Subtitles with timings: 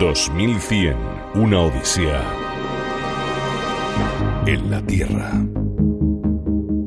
[0.00, 0.96] 2100,
[1.36, 2.20] una odisea
[4.44, 5.30] en la Tierra.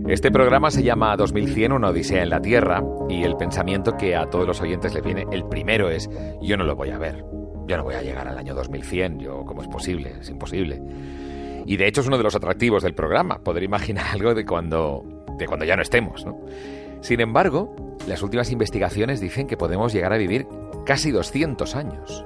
[0.10, 4.30] Este programa se llama 2100, una odisea en la Tierra, y el pensamiento que a
[4.30, 6.10] todos los oyentes les viene, el primero es,
[6.42, 7.24] yo no lo voy a ver,
[7.66, 10.16] yo no voy a llegar al año 2100, yo, ¿cómo es posible?
[10.20, 10.82] Es imposible.
[11.66, 15.05] Y de hecho es uno de los atractivos del programa, poder imaginar algo de cuando,
[15.38, 16.26] de cuando ya no estemos.
[17.00, 17.74] Sin embargo,
[18.05, 20.46] las últimas investigaciones dicen que podemos llegar a vivir
[20.86, 22.26] casi 200 años.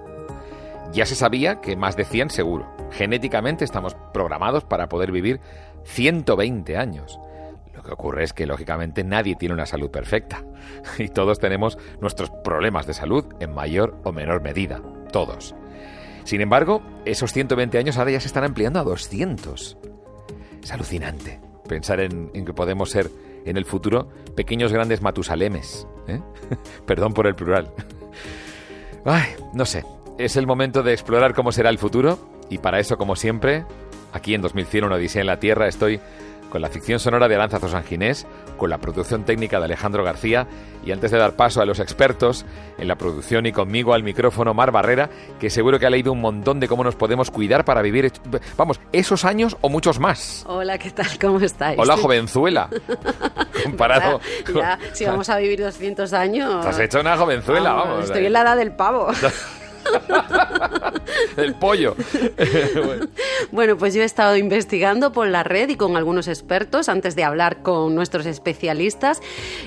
[0.92, 2.70] Ya se sabía que más de 100 seguro.
[2.92, 5.40] Genéticamente estamos programados para poder vivir
[5.86, 7.20] 120 años.
[7.74, 10.44] Lo que ocurre es que, lógicamente, nadie tiene una salud perfecta.
[10.98, 14.82] Y todos tenemos nuestros problemas de salud en mayor o menor medida.
[15.12, 15.56] Todos.
[16.26, 19.78] Sin embargo, esos 120 años ahora ya se están ampliando a 200.
[20.62, 23.10] Es alucinante pensar en, que podemos ser
[23.46, 25.88] en el futuro pequeños grandes matusalemes.
[26.08, 26.22] ¿eh?
[26.86, 27.74] Perdón por el plural.
[29.06, 29.84] Ay, no sé.
[30.18, 32.20] Es el momento de explorar cómo será el futuro
[32.50, 33.66] y para eso, como siempre,
[34.14, 36.00] aquí en 2100, una odisea en la Tierra, estoy
[36.52, 38.28] con la ficción sonora de Aranza Zosanginés,
[38.58, 40.48] con la producción técnica de Alejandro García
[40.86, 42.46] y antes de dar paso a los expertos
[42.78, 46.20] en la producción y conmigo al micrófono Mar Barrera, que seguro que ha leído un
[46.20, 48.12] montón de cómo nos podemos cuidar para vivir,
[48.58, 50.44] vamos, esos años o muchos más.
[50.48, 51.08] Hola, ¿qué tal?
[51.20, 51.80] ¿Cómo estáis?
[51.80, 52.70] Hola, jovenzuela.
[53.64, 54.20] Comparado.
[54.54, 56.62] Ya, si vamos a vivir 200 años.
[56.64, 57.88] Te has hecho una jovenzuela, vamos.
[57.88, 59.08] vamos estoy en la edad del pavo.
[61.38, 61.96] el pollo.
[63.52, 63.78] bueno.
[63.78, 67.62] pues yo he estado investigando por la red y con algunos expertos antes de hablar
[67.62, 69.22] con nuestros especialistas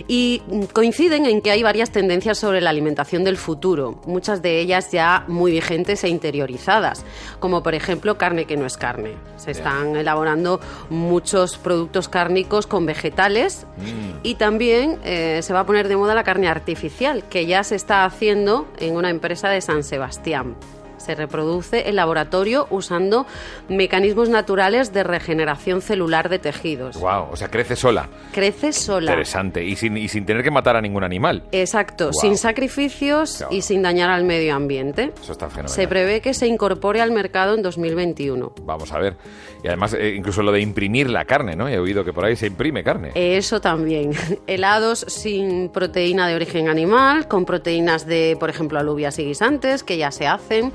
[0.09, 4.91] y coinciden en que hay varias tendencias sobre la alimentación del futuro, muchas de ellas
[4.93, 7.05] ya muy vigentes e interiorizadas,
[7.41, 9.15] como por ejemplo carne que no es carne.
[9.37, 14.21] Se están elaborando muchos productos cárnicos con vegetales mm.
[14.23, 17.77] y también eh, se va a poner de moda la carne artificial, que ya se
[17.77, 20.04] está haciendo en una empresa de San Sebastián.
[20.05, 20.57] Sebastián.
[21.05, 23.27] Se reproduce en laboratorio usando
[23.69, 26.97] mecanismos naturales de regeneración celular de tejidos.
[26.99, 28.09] Wow, o sea, crece sola.
[28.33, 29.11] Crece sola.
[29.11, 29.65] Interesante.
[29.65, 31.45] Y sin, y sin tener que matar a ningún animal.
[31.53, 35.13] Exacto, sin sacrificios y sin dañar al medio ambiente.
[35.23, 35.75] Eso está fenomenal.
[35.75, 38.55] Se prevé que se incorpore al mercado en 2021.
[38.63, 39.17] Vamos a ver.
[39.63, 41.69] Y además, eh, incluso lo de imprimir la carne, ¿no?
[41.69, 43.13] He oído que por ahí se imprime carne.
[43.15, 44.13] Eso también.
[44.47, 49.97] Helados sin proteína de origen animal, con proteínas de, por ejemplo, alubias y guisantes, que
[49.97, 50.71] ya se hacen.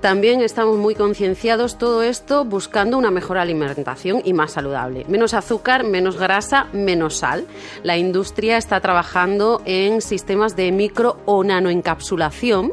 [0.00, 5.04] También estamos muy concienciados todo esto buscando una mejor alimentación y más saludable.
[5.08, 7.46] Menos azúcar, menos grasa, menos sal.
[7.82, 12.72] La industria está trabajando en sistemas de micro o nanoencapsulación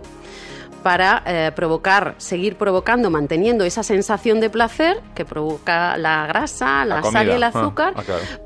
[0.83, 7.01] para eh, provocar, seguir provocando, manteniendo esa sensación de placer que provoca la grasa, la,
[7.01, 8.01] sal y el ah, azúcar, ah,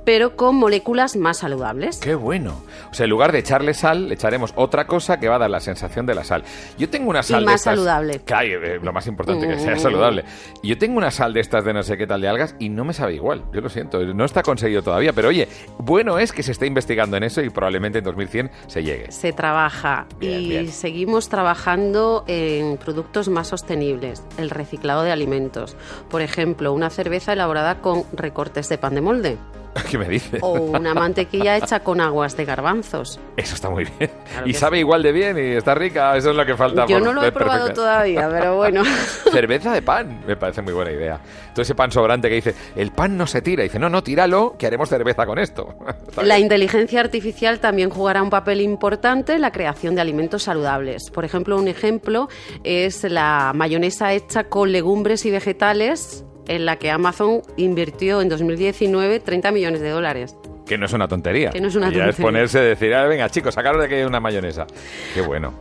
[0.06, 1.98] pero con moléculas más saludables.
[1.98, 2.62] Qué bueno.
[2.92, 5.50] O sea, en lugar de echarle sal, le echaremos otra cosa que va a dar
[5.50, 6.44] la sensación de la sal.
[6.78, 8.22] Yo tengo una sal y más saludable.
[8.24, 9.80] Claro, eh, lo más importante que sea mm.
[9.80, 10.24] saludable.
[10.64, 12.86] Yo tengo una sal de estas de no sé qué tal de algas y no
[12.86, 13.44] me sabe igual.
[13.54, 15.48] Yo lo siento, no está conseguido todavía, pero oye,
[15.80, 19.12] bueno es que se esté investigando en eso y probablemente en 2100 se llegue.
[19.12, 25.76] Se trabaja y seguimos trabajando en productos más sostenibles, el reciclado de alimentos.
[26.10, 29.38] Por ejemplo, una cerveza elaborada con recortes de pan de molde.
[29.90, 30.40] ¿Qué me dice?
[30.42, 33.20] O una mantequilla hecha con aguas de garbanzos.
[33.36, 34.12] Eso está muy bien.
[34.46, 36.86] y sabe igual de bien y está rica, eso es lo que falta.
[36.88, 38.84] Yo no lo he probado todavía, pero bueno.
[39.32, 41.20] Cerveza de pan, me parece muy buena idea.
[41.54, 43.64] Todo ese pan sobrante que dice, el pan no se tira.
[43.64, 45.76] Y dice, no, no, tíralo, que haremos cerveza con esto.
[46.24, 51.10] la inteligencia artificial también jugará un papel importante en la creación de alimentos saludables.
[51.12, 52.30] Por ejemplo, un ejemplo
[52.64, 59.20] es la mayonesa hecha con legumbres y vegetales en la que Amazon invirtió en 2019
[59.20, 60.36] 30 millones de dólares.
[60.66, 61.52] Que no es una tontería.
[61.52, 62.06] Que no es una tontería.
[62.06, 64.68] Ya es ponerse y decir, ah, venga chicos, sacaros de que hay una mayonesa.
[65.14, 65.54] Qué bueno,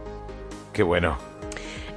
[0.72, 1.16] qué bueno.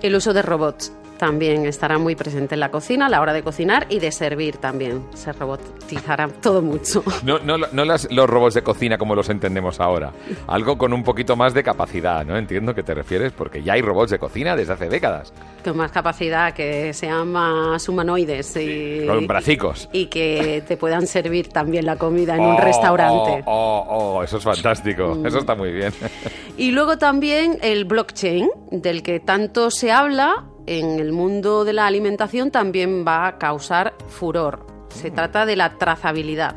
[0.01, 3.43] El uso de robots también estará muy presente en la cocina a la hora de
[3.43, 5.05] cocinar y de servir también.
[5.13, 7.03] Se robotizará todo mucho.
[7.23, 10.13] No, no, no las, los robots de cocina como los entendemos ahora.
[10.47, 12.37] Algo con un poquito más de capacidad, ¿no?
[12.37, 15.33] Entiendo que te refieres porque ya hay robots de cocina desde hace décadas.
[15.63, 19.05] Con más capacidad, que sean más humanoides y...
[19.05, 19.89] con bracicos.
[19.91, 23.43] Y que te puedan servir también la comida en un oh, restaurante.
[23.45, 25.15] Oh, oh, oh, eso es fantástico.
[25.15, 25.25] Mm.
[25.25, 25.91] Eso está muy bien.
[26.57, 31.87] Y luego también el blockchain, del que tanto se habla en el mundo de la
[31.87, 34.67] alimentación también va a causar furor.
[34.89, 36.55] Se trata de la trazabilidad.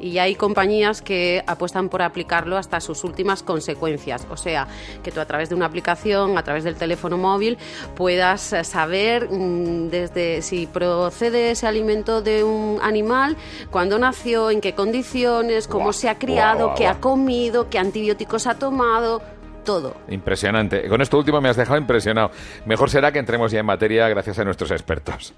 [0.00, 4.26] Y hay compañías que apuestan por aplicarlo hasta sus últimas consecuencias.
[4.30, 4.66] O sea,
[5.04, 7.56] que tú a través de una aplicación, a través del teléfono móvil,
[7.94, 13.36] puedas eh, saber mm, desde si procede ese alimento de un animal,
[13.70, 18.58] cuándo nació, en qué condiciones, cómo se ha criado, qué ha comido, qué antibióticos ha
[18.58, 19.22] tomado
[19.64, 19.96] todo.
[20.08, 20.88] Impresionante.
[20.88, 22.30] Con esto último me has dejado impresionado.
[22.66, 25.34] Mejor será que entremos ya en materia gracias a nuestros expertos.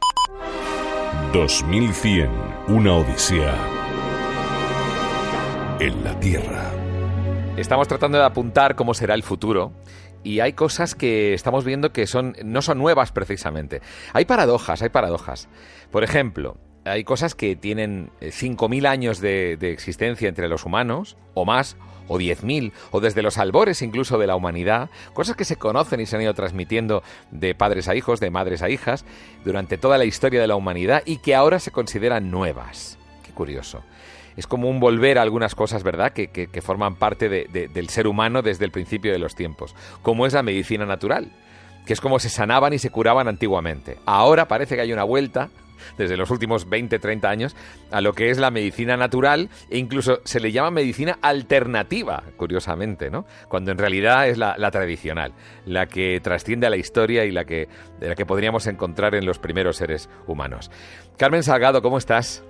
[1.33, 2.31] 2100,
[2.69, 3.55] una odisea
[5.81, 6.71] en la Tierra.
[7.57, 9.73] Estamos tratando de apuntar cómo será el futuro
[10.23, 13.81] y hay cosas que estamos viendo que son no son nuevas precisamente.
[14.13, 15.49] Hay paradojas, hay paradojas.
[15.91, 21.45] Por ejemplo, hay cosas que tienen 5.000 años de, de existencia entre los humanos o
[21.45, 21.77] más
[22.09, 26.07] o 10.000, o desde los albores incluso de la humanidad, cosas que se conocen y
[26.07, 29.05] se han ido transmitiendo de padres a hijos, de madres a hijas,
[29.45, 32.99] durante toda la historia de la humanidad y que ahora se consideran nuevas.
[33.25, 33.83] Qué curioso.
[34.37, 38.43] Es como un volver a algunas cosas, ¿verdad?, que, que, forman parte del ser humano
[38.43, 41.31] desde el principio de los tiempos, como es la medicina natural,
[41.87, 43.99] que es como se sanaban y se curaban antiguamente.
[44.07, 45.51] Ahora parece que hay una vuelta
[45.97, 47.57] desde los últimos 20, 30 años
[47.91, 53.11] a lo que es la medicina natural e incluso se le llama medicina alternativa, curiosamente,
[53.11, 53.27] ¿no?
[53.49, 55.33] Cuando en realidad es la, tradicional,
[55.67, 57.69] la que trasciende a la historia y la que,
[58.01, 60.71] la que podríamos encontrar en los primeros seres humanos.
[61.17, 62.43] Carmen Salgado, ¿cómo estás?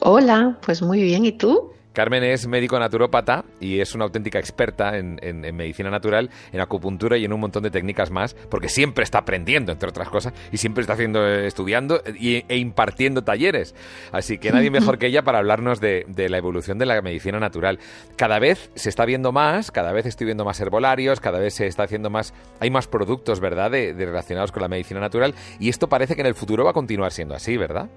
[0.00, 1.72] Hola, pues muy bien, ¿y tú?
[1.96, 5.16] Carmen es médico naturópata y es una auténtica experta en,
[5.56, 9.72] medicina natural, en acupuntura y en un montón de técnicas más, porque siempre está aprendiendo,
[9.72, 13.74] entre otras cosas, y siempre está haciendo, estudiando e, impartiendo talleres.
[14.12, 17.78] Así que nadie mejor que ella para hablarnos de, la evolución de la medicina natural.
[18.16, 21.66] Cada vez se está viendo más, cada vez estoy viendo más herbolarios, cada vez se
[21.66, 25.88] está haciendo más, hay más productos, ¿verdad?, de relacionados con la medicina natural, y esto
[25.88, 27.88] parece que en el futuro va a continuar siendo así, ¿verdad?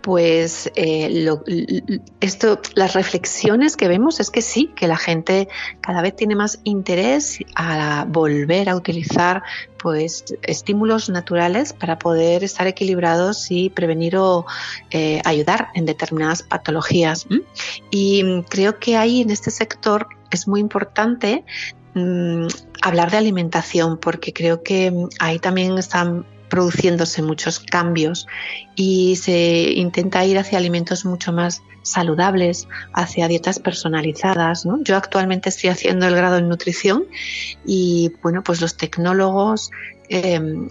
[0.00, 1.28] Pues eh,
[2.20, 5.48] esto, las reflexiones que vemos es que sí, que la gente
[5.80, 9.42] cada vez tiene más interés a volver a utilizar
[9.78, 14.46] pues estímulos naturales para poder estar equilibrados y prevenir o
[14.90, 17.26] eh, ayudar en determinadas patologías.
[17.90, 21.44] Y creo que ahí en este sector es muy importante
[21.94, 22.46] mm,
[22.82, 28.26] hablar de alimentación porque creo que ahí también están produciéndose muchos cambios
[28.74, 34.66] y se intenta ir hacia alimentos mucho más saludables, hacia dietas personalizadas.
[34.82, 37.06] Yo actualmente estoy haciendo el grado en nutrición
[37.64, 39.70] y bueno, pues los tecnólogos
[40.12, 40.68] Em,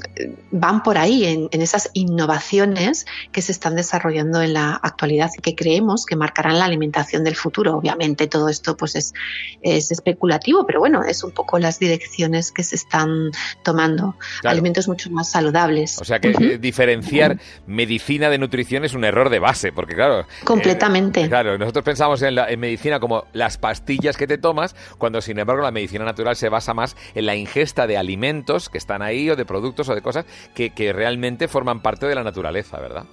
[0.52, 5.56] van por ahí, en, esas innovaciones que se están desarrollando en la actualidad y que
[5.56, 7.78] creemos que marcarán la alimentación del futuro.
[7.78, 9.14] Obviamente todo esto pues es,
[9.62, 13.32] es especulativo, pero bueno, es un poco las direcciones que se están
[13.64, 14.18] tomando.
[14.44, 16.02] Alimentos mucho más saludables.
[16.02, 20.28] O sea que eh, diferenciar medicina de nutrición es un error de base, porque claro...
[20.44, 21.22] Completamente.
[21.22, 25.22] Eh, claro, nosotros pensamos en, la, en medicina como las pastillas que te tomas, cuando
[25.22, 29.02] sin embargo la medicina natural se basa más en la ingesta de alimentos que están
[29.02, 33.06] ahí de productos o de cosas que, que realmente forman parte de la naturaleza, ¿verdad?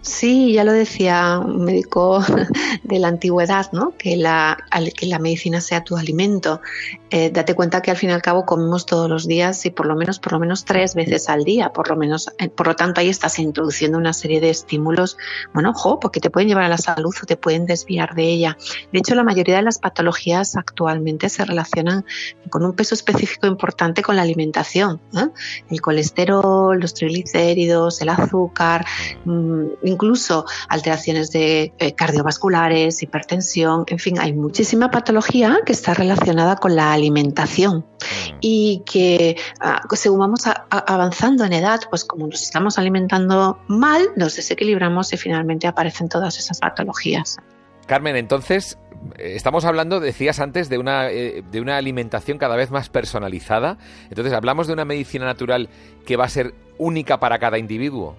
[0.00, 2.24] Sí, ya lo decía un médico
[2.82, 3.92] de la antigüedad, ¿no?
[3.98, 4.56] que, la,
[4.96, 6.60] que la medicina sea tu alimento.
[7.10, 9.86] Eh, date cuenta que al fin y al cabo comemos todos los días y por
[9.86, 12.76] lo menos, por lo menos tres veces al día, por lo menos, eh, por lo
[12.76, 15.16] tanto ahí estás introduciendo una serie de estímulos,
[15.52, 18.56] bueno, ojo, porque te pueden llevar a la salud o te pueden desviar de ella.
[18.92, 22.04] De hecho, la mayoría de las patologías actualmente se relacionan
[22.50, 25.00] con un peso específico importante con la alimentación.
[25.70, 28.86] El colesterol, los triglicéridos, el azúcar,
[29.82, 36.76] incluso alteraciones de eh, cardiovasculares, hipertensión, en fin, hay muchísima patología que está relacionada con
[36.76, 38.36] la alimentación mm.
[38.40, 44.36] y que ah, según vamos avanzando en edad, pues como nos estamos alimentando mal, nos
[44.36, 47.36] desequilibramos y finalmente aparecen todas esas patologías.
[47.86, 48.78] Carmen, entonces,
[49.18, 53.78] estamos hablando, decías antes, de una, eh, de una alimentación cada vez más personalizada.
[54.10, 55.68] Entonces, hablamos de una medicina natural
[56.06, 58.14] que va a ser única para cada individuo.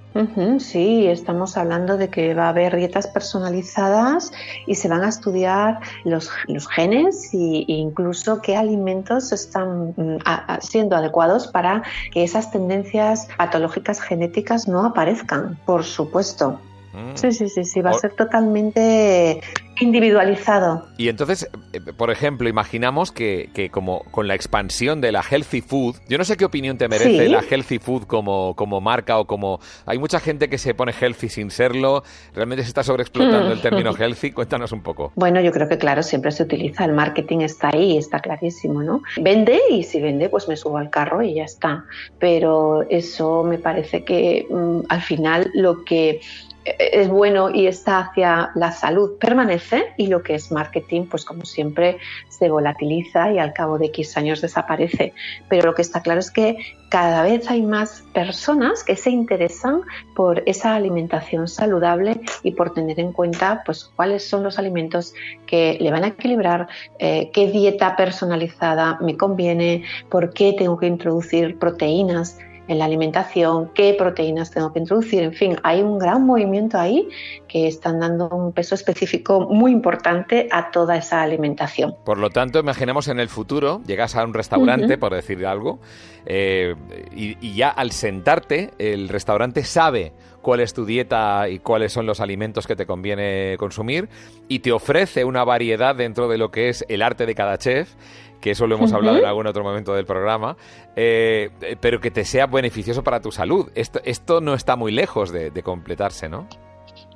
[0.59, 4.31] sí, estamos hablando de que va a haber dietas personalizadas
[4.67, 10.17] y se van a estudiar los, los genes e incluso qué alimentos están mm,
[10.59, 16.59] siendo adecuados para que esas tendencias patológicas genéticas no aparezcan, por supuesto.
[16.93, 17.15] Mm.
[17.15, 19.41] Sí, sí, sí, sí, va a ser totalmente
[19.79, 20.87] individualizado.
[20.97, 25.61] Y entonces, eh, por ejemplo, imaginamos que, que, como con la expansión de la healthy
[25.61, 29.25] food, yo no sé qué opinión te merece la healthy food como, como marca o
[29.25, 29.59] como...
[29.85, 32.03] Hay mucha gente que se pone healthy sin serlo,
[32.33, 35.11] realmente se está sobreexplotando el término healthy, cuéntanos un poco.
[35.15, 39.01] Bueno, yo creo que claro, siempre se utiliza, el marketing está ahí, está clarísimo, ¿no?
[39.21, 41.85] Vende y si vende, pues me subo al carro y ya está.
[42.19, 46.21] Pero eso me parece que mm, al final lo que
[46.65, 51.45] es bueno y está hacia la salud permanece y lo que es marketing, pues como
[51.45, 51.97] siempre
[52.27, 55.13] se volatiliza y al cabo de X años desaparece.
[55.47, 56.57] Pero lo que está claro es que
[56.89, 59.81] cada vez hay más personas que se interesan
[60.15, 65.13] por esa alimentación saludable y por tener en cuenta pues cuáles son los alimentos
[65.45, 70.87] que le van a equilibrar, eh, qué dieta personalizada me conviene, por qué tengo que
[70.87, 72.37] introducir proteínas
[72.69, 77.09] en la alimentación, qué proteínas tengo que introducir, en fin, hay un gran movimiento ahí
[77.47, 81.95] que están dando un peso específico muy importante a toda esa alimentación.
[82.05, 85.79] Por lo tanto, imaginemos en el futuro, llegas a un restaurante, por decir algo,
[86.27, 86.75] eh,
[87.11, 92.19] y, ya al sentarte, el restaurante sabe cuál es tu dieta y cuáles son los
[92.19, 94.09] alimentos que te conviene consumir
[94.47, 97.95] y te ofrece una variedad dentro de lo que es el arte de cada chef
[98.39, 100.57] que eso lo hemos hablado en algún otro momento del programa,
[100.95, 103.69] eh, pero que te sea beneficioso para tu salud.
[103.75, 106.47] Esto, esto no está muy lejos de, de completarse, ¿no?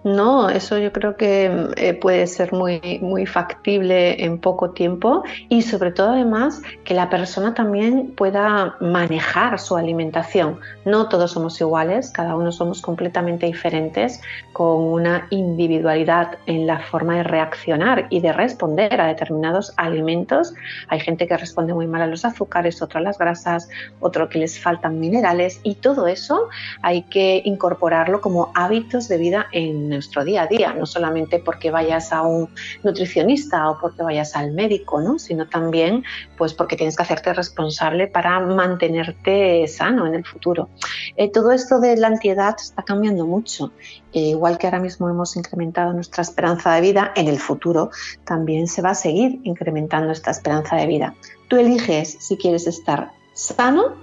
[0.04, 5.62] No, eso yo creo que eh, puede ser muy, muy factible en poco tiempo y
[5.62, 10.60] sobre todo además que la persona también pueda manejar su alimentación.
[10.84, 17.16] No todos somos iguales, cada uno somos completamente diferentes con una individualidad en la forma
[17.16, 20.54] de reaccionar y de responder a determinados alimentos.
[20.90, 23.70] Hay gente que responde muy mal a los azúcares, otra a las grasas,
[24.02, 26.50] otro que les faltan minerales y todo eso
[26.82, 31.72] hay que incorporarlo como hábitos de vida en nuestro día a día, no solamente porque
[31.72, 32.50] vayas a un
[32.84, 35.20] nutricionista o porque vayas al médico, ¿no?
[35.20, 36.04] sino también
[36.38, 40.70] pues porque tienes que hacerte responsable para mantenerte sano en el futuro.
[41.16, 43.72] Eh, todo esto de la antiedad está cambiando mucho.
[44.14, 47.90] Eh, igual que ahora mismo hemos incrementado nuestra esperanza de vida, en el futuro
[48.26, 51.16] también se va a seguir incrementando esta esperanza de vida.
[51.48, 53.96] Tú eliges si quieres estar sano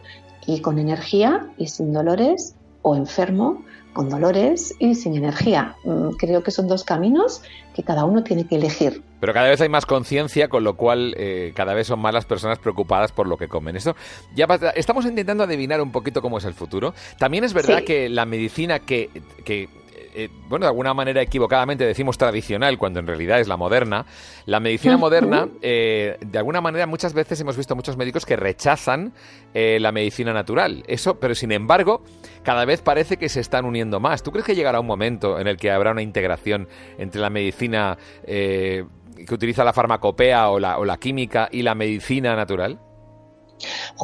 [0.47, 5.77] y con energía y sin dolores o enfermo con dolores y sin energía.
[5.85, 7.43] Mm, creo que son dos caminos
[7.75, 9.03] que cada uno tiene que elegir.
[9.21, 12.25] Pero cada vez hay más conciencia, con lo cual eh, cada vez son más las
[12.25, 13.77] personas preocupadas por lo que comen.
[13.77, 13.95] Esto
[14.35, 16.95] ya estamos intentando adivinar un poquito cómo es el futuro.
[17.19, 19.11] También es verdad que la medicina que,
[19.45, 19.69] que
[20.13, 24.07] eh, bueno, de alguna manera equivocadamente decimos tradicional cuando en realidad es la moderna,
[24.47, 29.13] la medicina moderna, eh, de alguna manera muchas veces hemos visto muchos médicos que rechazan
[29.55, 30.83] eh, la medicina natural.
[30.89, 32.03] Eso, pero sin embargo,
[32.43, 34.23] cada vez parece que se están uniendo más.
[34.23, 36.69] ¿Tú crees que llegará un momento en el que habrá una integración
[36.99, 38.87] entre la medicina que
[39.35, 42.79] utiliza la farmacopea o la, o la química y la medicina natural?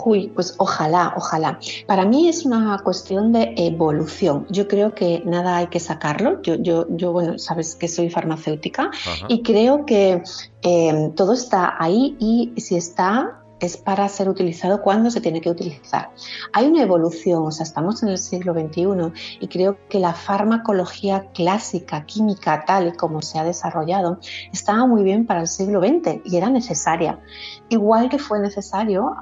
[0.05, 1.59] Uy, pues ojalá, ojalá.
[1.87, 4.47] Para mí es una cuestión de evolución.
[4.51, 6.43] Yo creo que nada hay que sacarlo.
[6.43, 8.91] Yo, yo, yo bueno, sabes que soy farmacéutica
[9.29, 10.23] y creo que
[10.63, 15.51] eh, todo está ahí y si está, es para ser utilizado cuando se tiene que
[15.51, 16.11] utilizar.
[16.53, 21.29] Hay una evolución, o sea, estamos en el siglo XXI y creo que la farmacología
[21.33, 24.19] clásica, química, tal y como se ha desarrollado,
[24.53, 27.19] estaba muy bien para el siglo XX y era necesaria.
[27.69, 29.17] Igual que fue necesario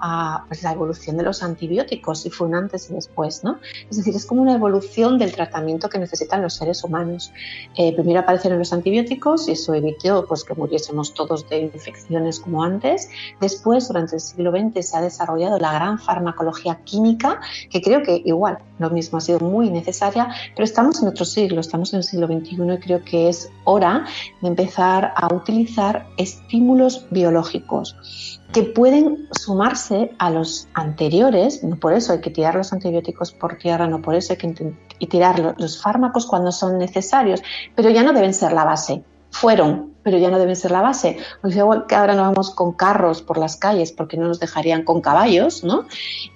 [0.49, 3.59] pues, la evolución de los antibióticos y fue un antes y después, ¿no?
[3.89, 7.33] Es decir, es como una evolución del tratamiento que necesitan los seres humanos.
[7.77, 12.63] Eh, primero aparecieron los antibióticos y eso evitó pues, que muriésemos todos de infecciones como
[12.63, 13.09] antes.
[13.41, 17.41] Después, durante el siglo XX se ha desarrollado la gran farmacología química,
[17.71, 21.61] que creo que igual lo mismo ha sido muy necesaria, pero estamos en otro siglo,
[21.61, 24.05] estamos en el siglo XXI y creo que es hora
[24.41, 32.13] de empezar a utilizar estímulos biológicos que pueden sumarse a los anteriores, no por eso
[32.13, 36.27] hay que tirar los antibióticos por tierra, no por eso hay que tirar los fármacos
[36.27, 37.43] cuando son necesarios,
[37.75, 39.03] pero ya no deben ser la base
[39.35, 41.19] fueron, pero ya no deben ser la base.
[41.43, 44.85] O sea, que ahora no vamos con carros por las calles porque no nos dejarían
[44.85, 45.87] con caballos, ¿no?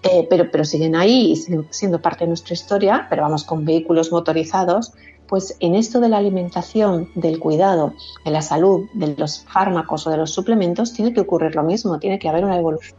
[0.02, 3.64] Eh, pero, pero siguen ahí y siguen siendo parte de nuestra historia, pero vamos con
[3.64, 4.92] vehículos motorizados.
[5.28, 10.10] Pues en esto de la alimentación, del cuidado, de la salud, de los fármacos o
[10.10, 12.98] de los suplementos, tiene que ocurrir lo mismo, tiene que haber una evolución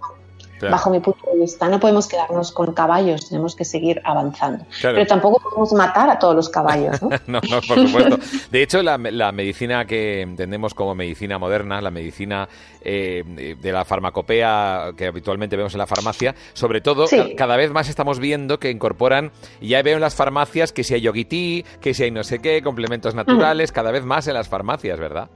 [0.61, 1.67] bajo mi punto de vista.
[1.67, 4.65] No podemos quedarnos con caballos, tenemos que seguir avanzando.
[4.81, 7.01] Pero tampoco podemos matar a todos los caballos.
[7.01, 7.09] ¿no?
[7.27, 8.17] no, por supuesto.
[8.51, 12.49] De hecho, la, medicina que entendemos como medicina moderna, la medicina
[12.81, 17.05] eh, de la farmacopea que habitualmente vemos en la farmacia, sobre todo,
[17.37, 21.01] cada vez más estamos viendo que incorporan, ya veo en las farmacias que si hay
[21.01, 24.99] yogití, que si hay no sé qué, complementos naturales, cada vez más en las farmacias,
[24.99, 25.29] ¿verdad?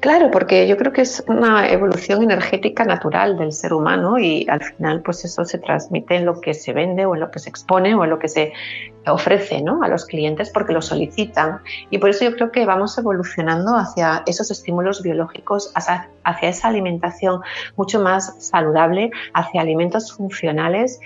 [0.00, 4.62] Claro, porque yo creo que es una evolución energética natural del ser humano y al
[4.62, 7.48] final pues eso se transmite en lo que se vende o en lo que se
[7.48, 8.52] expone o en lo que se
[9.06, 9.82] ofrece ¿no?
[9.82, 11.60] a los clientes porque lo solicitan.
[11.90, 16.08] Y por eso yo creo que vamos evolucionando hacia esos estímulos biológicos, hacia,
[16.42, 17.40] esa alimentación
[17.76, 21.00] mucho más saludable, hacia alimentos funcionales.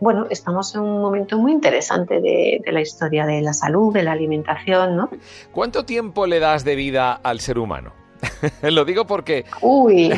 [0.00, 4.02] bueno, estamos en un momento muy interesante de, de la historia de la salud, de
[4.02, 4.96] la alimentación.
[4.96, 5.10] ¿no?
[5.52, 8.05] ¿Cuánto tiempo le das de vida al ser humano?
[8.62, 9.44] Lo digo porque...
[9.60, 10.12] Uy.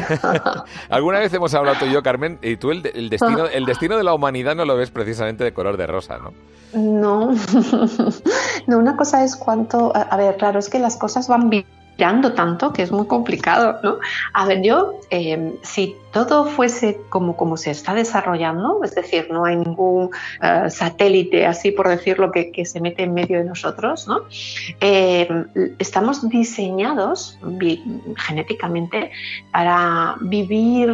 [0.88, 3.97] Alguna vez hemos hablado tú y yo, Carmen, y tú el, el, destino, el destino
[3.97, 6.33] de la humanidad no lo ves precisamente de color de rosa, ¿no?
[6.73, 7.35] No.
[8.67, 9.93] no, una cosa es cuánto...
[9.95, 11.67] A ver, claro, es que las cosas van bien
[11.99, 13.99] tanto que es muy complicado, ¿no?
[14.33, 19.45] A ver, yo, em, si todo fuese como, como se está desarrollando, es decir, no
[19.45, 24.07] hay ningún eh, satélite, así por decirlo, que, que, se mete en medio de nosotros,
[24.07, 24.23] ¿no?
[24.81, 25.47] Em,
[25.78, 27.38] estamos diseñados
[28.17, 29.11] genéticamente
[29.50, 30.88] para vivir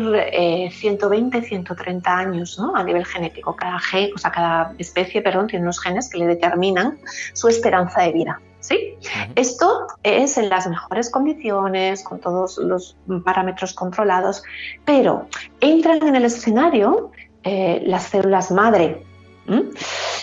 [0.72, 2.74] 120, eh, 130 años, ¿no?
[2.74, 3.54] A nivel genético.
[3.54, 6.98] Cada, gen, o sea, cada especie, perdón, tiene unos genes que le determinan
[7.34, 8.40] su esperanza de vida.
[8.64, 8.94] ¿Sí?
[9.34, 14.42] Esto es en las mejores condiciones, con todos los parámetros controlados,
[14.84, 15.26] pero
[15.60, 19.04] entran en el escenario eh, las células madre.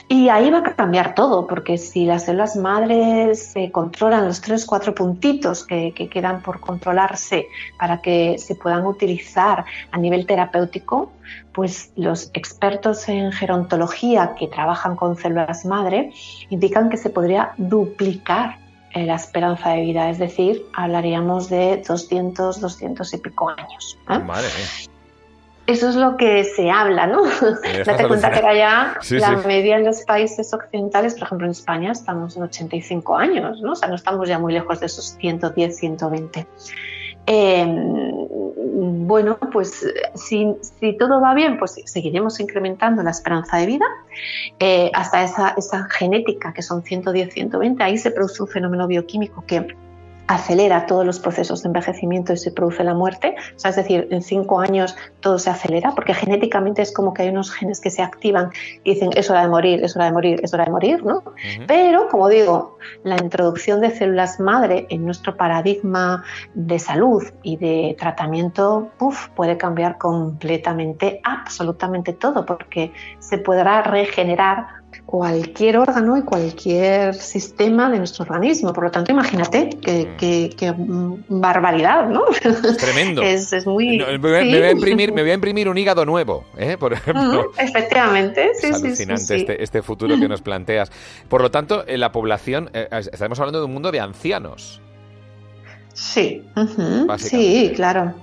[0.07, 4.65] Y ahí va a cambiar todo, porque si las células madres se controlan los tres,
[4.65, 7.47] cuatro puntitos que, quedan por controlarse
[7.79, 11.11] para que se puedan utilizar a nivel terapéutico,
[11.53, 16.11] pues los expertos en gerontología que trabajan con células madre
[16.49, 18.57] indican que se podría duplicar
[18.93, 23.97] eh, la esperanza de vida, es decir, hablaríamos de 200, 200 y pico años.
[24.09, 24.89] ¿eh?
[25.71, 27.23] Eso es lo que se habla, ¿no?
[27.85, 31.93] Date cuenta que era ya la media en los países occidentales, por ejemplo en España,
[31.93, 33.71] estamos en 85 años, ¿no?
[33.71, 36.45] O sea, no estamos ya muy lejos de esos 110, 120.
[37.25, 39.85] Em, bueno, pues
[40.15, 40.57] si,
[40.99, 43.85] todo va bien, pues seguiremos incrementando la esperanza de vida
[44.59, 47.81] eh, hasta esa, esa genética que son 110, 120.
[47.81, 49.67] Ahí se produce un fenómeno bioquímico que
[50.35, 53.35] acelera todos los procesos de envejecimiento y se produce la muerte.
[53.55, 57.23] O sea, es decir, en cinco años todo se acelera porque genéticamente es como que
[57.23, 58.51] hay unos genes que se activan
[58.83, 61.23] y dicen es hora de morir, es hora de morir, es hora de morir, ¿no?
[61.67, 66.23] Pero, como digo, la introducción de células madre en nuestro paradigma
[66.53, 68.89] de salud y de tratamiento
[69.35, 74.80] puede cambiar completamente, absolutamente todo, porque se podrá regenerar
[75.11, 78.71] cualquier órgano y cualquier sistema de nuestro organismo.
[78.71, 80.73] Por lo tanto, imagínate qué,
[81.27, 82.23] barbaridad, ¿no?
[82.79, 83.21] Tremendo.
[83.21, 83.97] es, muy...
[83.97, 86.77] me, voy a imprimir, me voy a imprimir un hígado nuevo, ¿eh?
[86.79, 87.51] por ejemplo.
[87.57, 90.89] efectivamente, sí, es alucinante este, este, futuro que nos planteas.
[91.27, 94.81] Por lo tanto, en la población, eh, estamos hablando de un mundo de ancianos.
[95.93, 96.41] Sí,
[97.17, 98.13] sí, claro.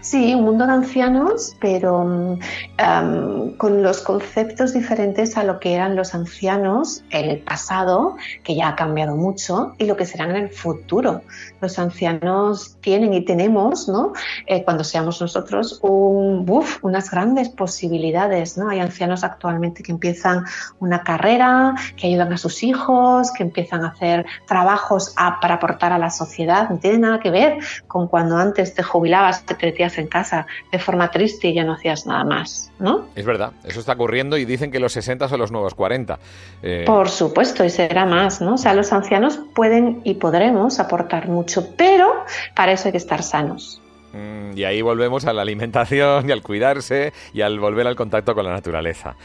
[0.00, 5.96] Sí, un mundo de ancianos, pero mm, con los conceptos diferentes a lo que eran
[5.96, 10.44] los ancianos en el pasado, que ya ha cambiado mucho, y lo que serán en
[10.44, 11.22] el futuro.
[11.60, 14.12] Los ancianos tienen y tenemos, ¿no?
[14.46, 16.44] Eh, cuando seamos nosotros, un,
[16.82, 18.56] unas grandes posibilidades.
[18.56, 18.68] ¿no?
[18.68, 20.44] Hay ancianos actualmente que empiezan
[20.80, 25.98] una carrera, que ayudan a sus hijos, que empiezan a hacer trabajos para aportar a
[25.98, 26.68] la sociedad.
[26.70, 30.78] No tiene nada que ver con cuando antes te jubilabas, te metías en casa de
[30.78, 33.08] forma triste y ya no hacías nada más, ¿no?
[33.14, 36.18] Es verdad, eso está ocurriendo y dicen que los 60 son los nuevos 40.
[36.62, 38.54] Eh, Por supuesto, y será más, ¿no?
[38.54, 42.24] O sea, los ancianos pueden y podremos aportar mucho, pero
[42.54, 43.80] para eso hay que estar sanos.
[44.14, 48.34] Mm, y ahí volvemos a la alimentación y al cuidarse y al volver al contacto
[48.34, 49.16] con la naturaleza.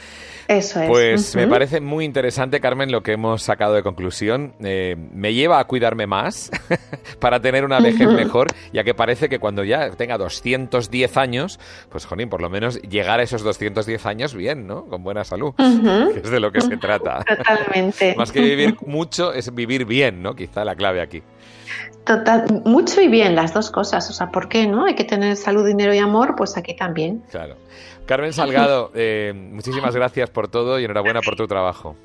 [0.47, 0.87] Eso es.
[0.87, 4.53] Pues me parece muy interesante, Carmen, lo que hemos sacado de conclusión.
[4.63, 6.49] Eh, me lleva a cuidarme más
[7.19, 12.07] para tener una vejez mejor, ya que parece que cuando ya tenga 210 años, pues,
[12.07, 14.85] Jonín, por lo menos llegar a esos 210 años bien, ¿no?
[14.85, 15.53] Con buena salud,
[16.13, 17.23] que es de lo que se trata.
[17.23, 18.15] Totalmente.
[18.17, 20.33] más que vivir mucho, es vivir bien, ¿no?
[20.33, 21.21] Quizá la clave aquí.
[22.05, 24.09] Total, mucho y bien, las dos cosas.
[24.09, 24.85] O sea, ¿por qué no?
[24.85, 27.23] Hay que tener salud, dinero y amor, pues aquí también.
[27.29, 27.55] Claro.
[28.05, 31.95] Carmen Salgado, eh, muchísimas gracias por todo y enhorabuena por tu trabajo.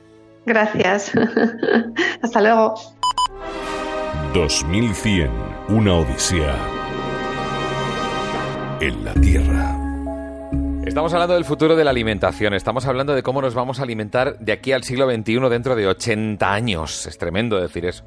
[0.44, 1.12] Gracias.
[2.22, 2.74] Hasta luego.
[4.34, 5.30] 2100,
[5.68, 6.54] una odisea
[8.80, 9.80] en la Tierra.
[10.84, 14.38] Estamos hablando del futuro de la alimentación, estamos hablando de cómo nos vamos a alimentar
[14.38, 17.06] de aquí al siglo XXI dentro de 80 años.
[17.06, 18.04] Es tremendo decir eso.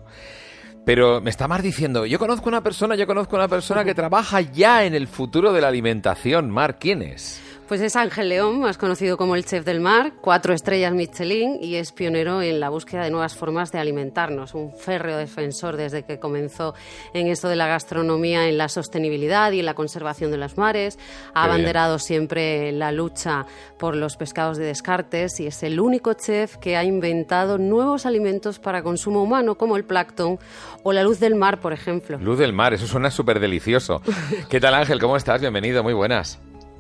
[0.88, 4.40] Pero me está más diciendo, yo conozco una persona, yo conozco una persona que trabaja
[4.40, 6.50] ya en el futuro de la alimentación.
[6.50, 7.42] Mar, ¿quién es?
[7.68, 11.76] Pues es Ángel León, más conocido como el chef del mar, cuatro estrellas Michelin y
[11.76, 16.18] es pionero en la búsqueda de nuevas formas de alimentarnos, un férreo defensor desde que
[16.18, 16.76] comenzó
[17.14, 20.98] en esto de la gastronomía, en la sostenibilidad y en la conservación de los mares.
[21.34, 23.46] Ha abanderado siempre la lucha
[23.78, 28.60] por los pescados de descartes y es el único chef que ha inventado nuevos alimentos
[28.60, 30.40] para consumo humano como el plancton
[30.84, 32.18] o la luz del mar, por ejemplo.
[32.18, 34.02] Luz del mar, eso suena súper delicioso.
[34.50, 35.02] ¿Qué tal Ángel?
[35.02, 35.42] ¿Cómo estás?
[35.42, 36.40] Bienvenido, muy buenas.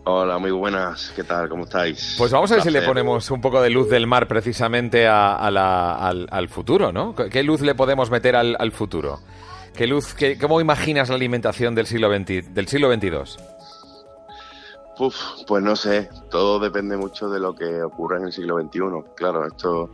[0.09, 1.11] Hola, muy buenas.
[1.13, 1.49] ¿Qué tal?
[1.49, 2.15] ¿Cómo estáis?
[2.17, 6.47] Pues vamos a ver si le ponemos un poco de luz del mar precisamente al,
[6.47, 7.13] futuro, ¿no?
[7.13, 9.19] ¿Qué luz le podemos meter al, futuro?
[9.75, 13.43] ¿Qué luz, qué, ¿Cómo imaginas la alimentación del siglo, XX, del siglo XXII?
[14.99, 15.15] Uf,
[15.45, 18.79] pues no sé, todo depende mucho de lo que ocurra en el siglo XXI.
[19.13, 19.89] Claro, esto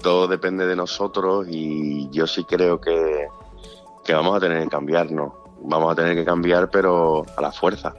[0.00, 3.26] todo depende de nosotros y yo sí creo que,
[4.04, 5.32] que vamos a tener que cambiarnos.
[5.62, 7.92] Vamos a tener que cambiar, pero a la fuerza.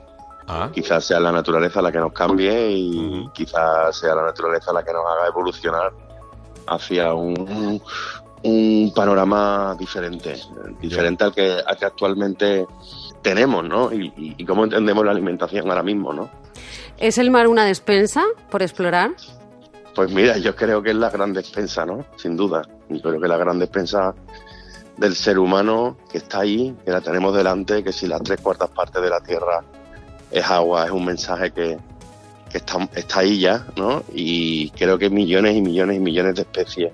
[0.48, 0.70] Ah.
[0.74, 4.92] Quizás sea la naturaleza la que nos cambie y quizás sea la naturaleza la que
[4.92, 5.92] nos haga evolucionar
[6.68, 7.82] hacia un,
[8.44, 10.36] un panorama diferente,
[10.82, 12.66] diferente al que, al que actualmente
[13.22, 13.92] tenemos, ¿no?
[13.94, 16.30] Y, y- y cómo entendemos la alimentación ahora mismo, ¿no?
[16.98, 19.12] ¿Es el mar una despensa por explorar?
[19.96, 22.06] Pues mira, yo creo que es la gran despensa, ¿no?
[22.18, 22.64] Sin duda.
[22.90, 24.14] Yo creo que la gran despensa
[24.98, 28.70] del ser humano que está ahí, que la tenemos delante, que si las tres cuartas
[28.70, 29.64] partes de la Tierra
[30.34, 31.78] es agua, es un mensaje que,
[32.50, 34.04] que está, está ahí ya, ¿no?
[34.14, 36.92] Y creo que millones y millones y millones de especies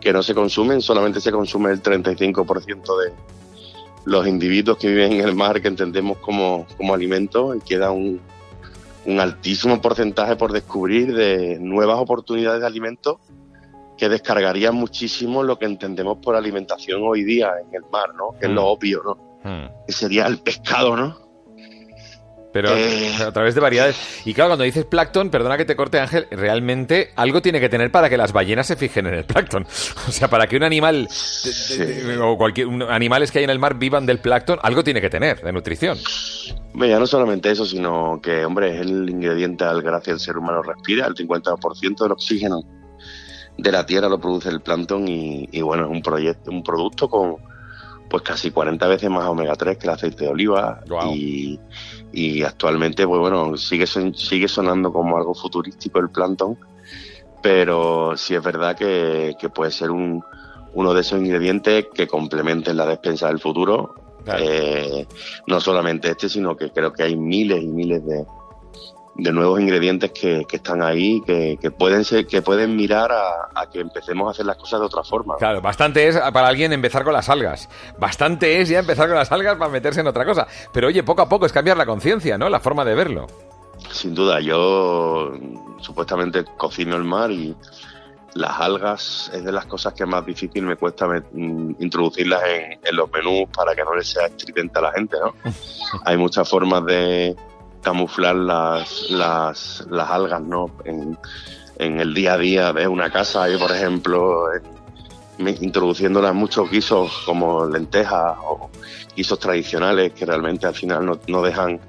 [0.00, 3.12] que no se consumen, solamente se consume el 35% de
[4.04, 8.20] los individuos que viven en el mar que entendemos como, como alimento y queda un,
[9.06, 13.20] un altísimo porcentaje por descubrir de nuevas oportunidades de alimento
[13.96, 18.36] que descargarían muchísimo lo que entendemos por alimentación hoy día en el mar, ¿no?
[18.40, 18.66] Que es lo Mm.
[18.66, 19.14] obvio, ¿no?
[19.44, 19.68] Hmm.
[19.86, 21.16] Que sería el pescado, ¿no?
[22.52, 23.14] Pero Eh.
[23.26, 23.96] a través de variedades.
[24.26, 27.90] Y claro, cuando dices plancton, perdona que te corte Ángel, realmente algo tiene que tener
[27.90, 29.66] para que las ballenas se fijen en el plancton.
[30.08, 31.08] O sea, para que un animal
[32.20, 35.40] o cualquier animales que hay en el mar vivan del plancton, algo tiene que tener
[35.40, 35.96] de nutrición.
[36.74, 40.62] Ya no solamente eso, sino que, hombre, es el ingrediente al gracias el ser humano
[40.62, 42.62] respira, el 50% del oxígeno
[43.58, 47.08] de la Tierra lo produce el plancton y, y, bueno, es un proyecto, un producto
[47.08, 47.36] con
[48.08, 51.14] pues casi 40 veces más omega 3 que el aceite de oliva Guau.
[51.14, 51.58] y,
[52.12, 56.58] y actualmente pues bueno, sigue sigue sonando como algo futurístico el plancton,
[57.42, 60.22] pero sí es verdad que, que puede ser un
[60.74, 63.94] uno de esos ingredientes que complementen la despensa del futuro
[64.24, 64.44] Claro.
[64.44, 65.08] eh,
[65.48, 68.24] no solamente este, sino que creo que hay miles y miles de,
[69.14, 73.48] de nuevos ingredientes que, que están ahí, que, que pueden ser, que pueden mirar a,
[73.54, 75.36] a que empecemos a hacer las cosas de otra forma.
[75.36, 77.68] Claro, bastante es para alguien empezar con las algas.
[77.98, 80.46] Bastante es ya empezar con las algas para meterse en otra cosa.
[80.72, 82.48] Pero oye, poco a poco es cambiar la conciencia, ¿no?
[82.48, 83.26] La forma de verlo.
[83.90, 85.32] Sin duda, yo
[85.80, 87.54] supuestamente cocino el mar y
[88.34, 92.78] las algas es de las cosas que más difícil me cuesta me- mm, introducirlas en,
[92.82, 95.34] en los menús para que no les sea estridente a la gente, ¿no?
[96.06, 97.36] Hay muchas formas de
[97.82, 100.70] camuflar las, las, las algas, ¿no?
[100.84, 101.18] En,
[101.78, 104.46] en el día a día de una casa, yo por ejemplo,
[105.38, 108.70] introduciéndolas muchos guisos como lentejas o
[109.16, 111.80] guisos tradicionales que realmente al final no, no dejan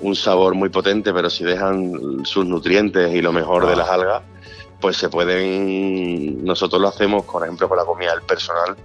[0.00, 4.22] un sabor muy potente, pero si dejan sus nutrientes y lo mejor de las algas,
[4.80, 8.76] pues se pueden, nosotros lo hacemos, por ejemplo, con la comida del personal,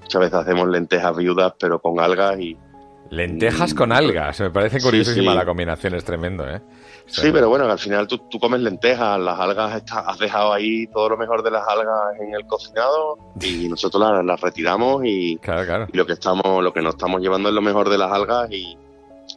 [0.00, 2.56] muchas veces hacemos lentejas viudas, pero con algas y
[3.12, 4.40] Lentejas con algas.
[4.40, 5.36] Me parece Sí, curiosísima sí.
[5.38, 6.62] la combinación, es tremendo, ¿eh?
[7.04, 10.86] Sí, pero bueno, al final tú, tú comes lentejas, las algas, está- has dejado ahí
[10.86, 15.36] todo lo mejor de las algas en el cocinado y nosotros las, las retiramos y,
[15.38, 15.86] Claro, claro.
[15.92, 18.50] y lo que estamos, lo que nos estamos llevando es lo mejor de las algas
[18.50, 18.78] y,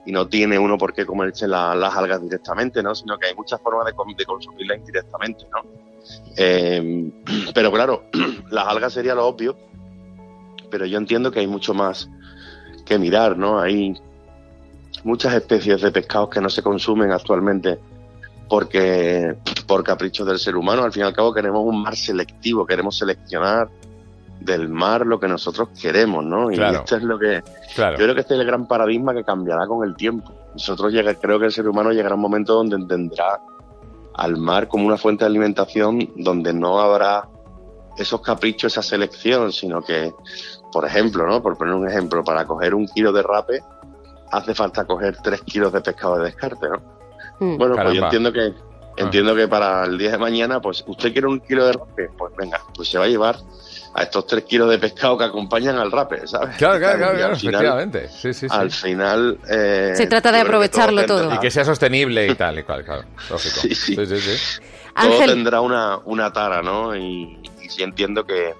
[0.05, 2.95] y no tiene uno por qué comerse la- las algas directamente, ¿no?
[2.95, 5.69] Sino que hay muchas formas de, consumirlas indirectamente, ¿no?
[6.37, 7.11] Eh,
[7.53, 8.03] pero claro,
[8.51, 9.57] las algas sería lo obvio,
[10.71, 12.09] pero yo entiendo que hay mucho más
[12.85, 13.59] que mirar, ¿no?
[13.59, 13.93] Hay
[15.03, 17.79] muchas especies de pescados que no se consumen actualmente
[18.47, 19.35] porque
[19.67, 20.83] por caprichos del ser humano.
[20.83, 23.69] Al fin y al cabo queremos un mar selectivo, queremos seleccionar
[24.39, 26.51] del mar lo que nosotros queremos, ¿no?
[26.51, 26.79] Y Claro.
[26.79, 27.41] esto es lo que
[27.73, 27.97] Claro.
[27.97, 30.31] yo creo que este es el gran paradigma que cambiará con el tiempo.
[30.53, 33.39] Nosotros llega, creo que el ser humano llegará a un momento donde entenderá
[34.13, 37.27] al mar como una fuente de alimentación donde no habrá
[37.97, 40.13] esos caprichos, esa selección, sino que,
[40.75, 41.41] por ejemplo, ¿no?
[41.41, 43.63] Por poner un ejemplo, para coger un kilo de rape
[44.29, 46.81] hace falta coger tres kilos de pescado de descarte, ¿no?
[47.39, 47.57] Mm.
[47.57, 48.53] Bueno, pues yo entiendo que
[48.97, 52.33] entiendo que para el día de mañana, pues usted quiere un kilo de rape, pues
[52.37, 53.37] venga, pues se va a llevar
[53.93, 56.57] a estos tres kilos de pescado que acompañan al rape, ¿sabes?
[56.57, 58.09] Claro, claro, claro, claro, final- efectivamente.
[58.09, 58.55] Sí, sí, sí.
[58.57, 59.39] al final.
[59.49, 61.19] eh, Se trata de aprovecharlo todo.
[61.21, 63.03] tendrá- Y que sea sostenible y tal y cual, claro.
[63.29, 63.55] Lógico.
[63.61, 63.95] Sí, sí.
[63.95, 64.61] sí, sí, sí.
[64.93, 66.93] Todo Ángel, tendrá una, una tara, ¿no?
[66.97, 68.53] Y, y sí entiendo que,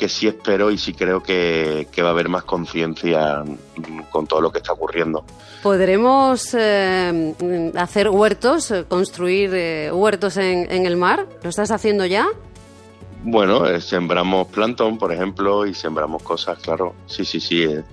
[0.00, 4.26] que sí espero y sí creo que, que va a haber más conciencia mm, con
[4.26, 5.22] todo lo que está ocurriendo.
[5.62, 11.26] ¿podremos eh, hacer huertos, eh, construir eh, huertos en, en el mar?
[11.42, 12.26] ¿Lo estás haciendo ya?
[13.22, 16.94] Bueno, eh, sembramos plantón, por ejemplo, y sembramos cosas, claro.
[17.06, 17.62] Sí, sí, sí.
[17.64, 17.84] eh,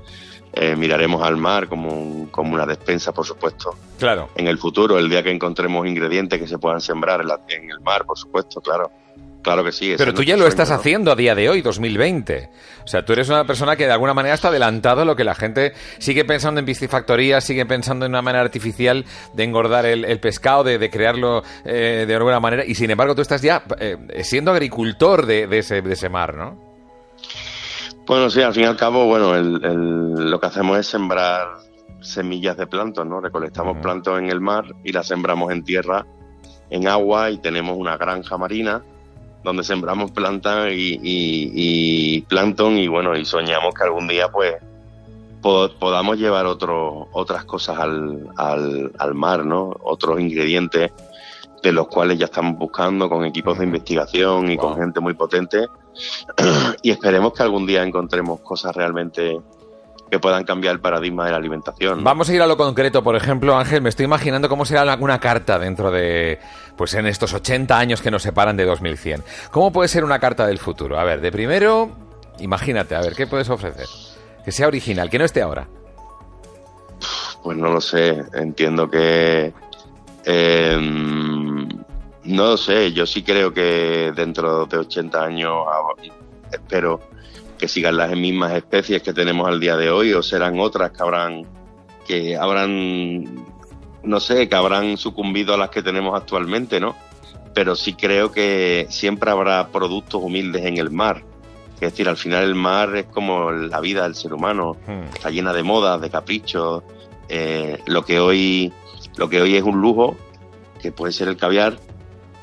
[0.54, 3.76] eh, miraremos al mar como, un- como una despensa, por supuesto.
[4.00, 4.30] Claro.
[4.36, 7.70] En el futuro, el día que encontremos ingredientes que se puedan sembrar en, la- en
[7.70, 8.90] el mar, por supuesto, claro.
[9.48, 9.96] Claro que sí.
[9.98, 12.50] Pero tú ya lo estás haciendo a día de hoy, 2020.
[12.84, 15.24] O sea, tú eres una persona que de alguna manera está adelantado a lo que
[15.24, 20.04] la gente sigue pensando en piscifactorías, sigue pensando en una manera artificial de engordar el,
[20.06, 22.66] el pescado, de, de crearlo eh, de alguna manera.
[22.66, 26.36] Y sin embargo, tú estás ya eh, siendo agricultor de, de ese, de ese mar,
[26.36, 26.68] ¿no?
[28.06, 31.48] Bueno, sí, al fin y al cabo, bueno, el- el- lo que hacemos es sembrar
[32.02, 33.20] semillas de plancton, ¿no?
[33.20, 33.82] Recolectamos Ujú.
[33.82, 36.06] plancton en el mar y las sembramos en tierra,
[36.70, 38.82] en agua y tenemos una granja marina
[39.48, 44.56] donde sembramos plantas y, y, y plancton y bueno, y soñamos que algún día pues
[45.42, 49.74] po- podamos llevar otro, otras cosas al, al, al mar, ¿no?
[49.84, 50.92] Otros ingredientes
[51.64, 54.66] de los cuales ya estamos buscando con equipos de investigación y Wow.
[54.72, 55.66] con gente muy potente
[56.84, 59.40] y esperemos que algún día encontremos cosas realmente
[60.10, 61.98] que puedan cambiar el paradigma de la alimentación.
[62.00, 62.04] ¿no?
[62.04, 65.20] Vamos a ir a lo concreto, por ejemplo, Ángel, me estoy imaginando cómo será una
[65.20, 66.40] carta dentro de,
[66.76, 69.24] pues en estos 80 años que nos separan de 2100.
[69.52, 71.00] ¿Cómo puede ser una carta del futuro?
[71.00, 71.92] A ver, de primero,
[72.40, 73.86] imagínate, a ver, ¿qué puedes ofrecer?
[74.46, 75.68] Que sea original, que no esté ahora.
[77.44, 79.54] Pues no lo sé, entiendo que...
[80.26, 80.78] eh,
[82.24, 85.66] no lo sé, yo sí creo que dentro de 80 años
[86.52, 87.00] espero
[87.58, 91.02] que sigan las mismas especies que tenemos al día de hoy o serán otras que
[91.04, 91.46] habrán
[92.08, 93.46] que habrán
[94.04, 96.96] no sé, que habrán sucumbido a las que tenemos actualmente, ¿no?
[97.54, 101.24] Pero sí creo que siempre habrá productos humildes en el mar.
[101.76, 105.04] Es decir, al final el mar es como la vida del ser humano, Hmm.
[105.14, 106.84] está llena de modas, de caprichos.
[107.30, 108.72] eh, lo que hoy
[109.18, 110.16] lo que hoy es un lujo,
[110.82, 111.78] que puede ser el caviar,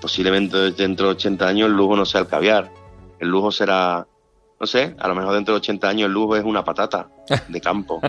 [0.00, 2.70] posiblemente dentro de 80 años el lujo no sea el caviar.
[3.18, 4.06] El lujo será,
[4.60, 7.08] no sé, a lo mejor dentro de 80 años el lujo es una patata
[7.48, 8.00] de campo.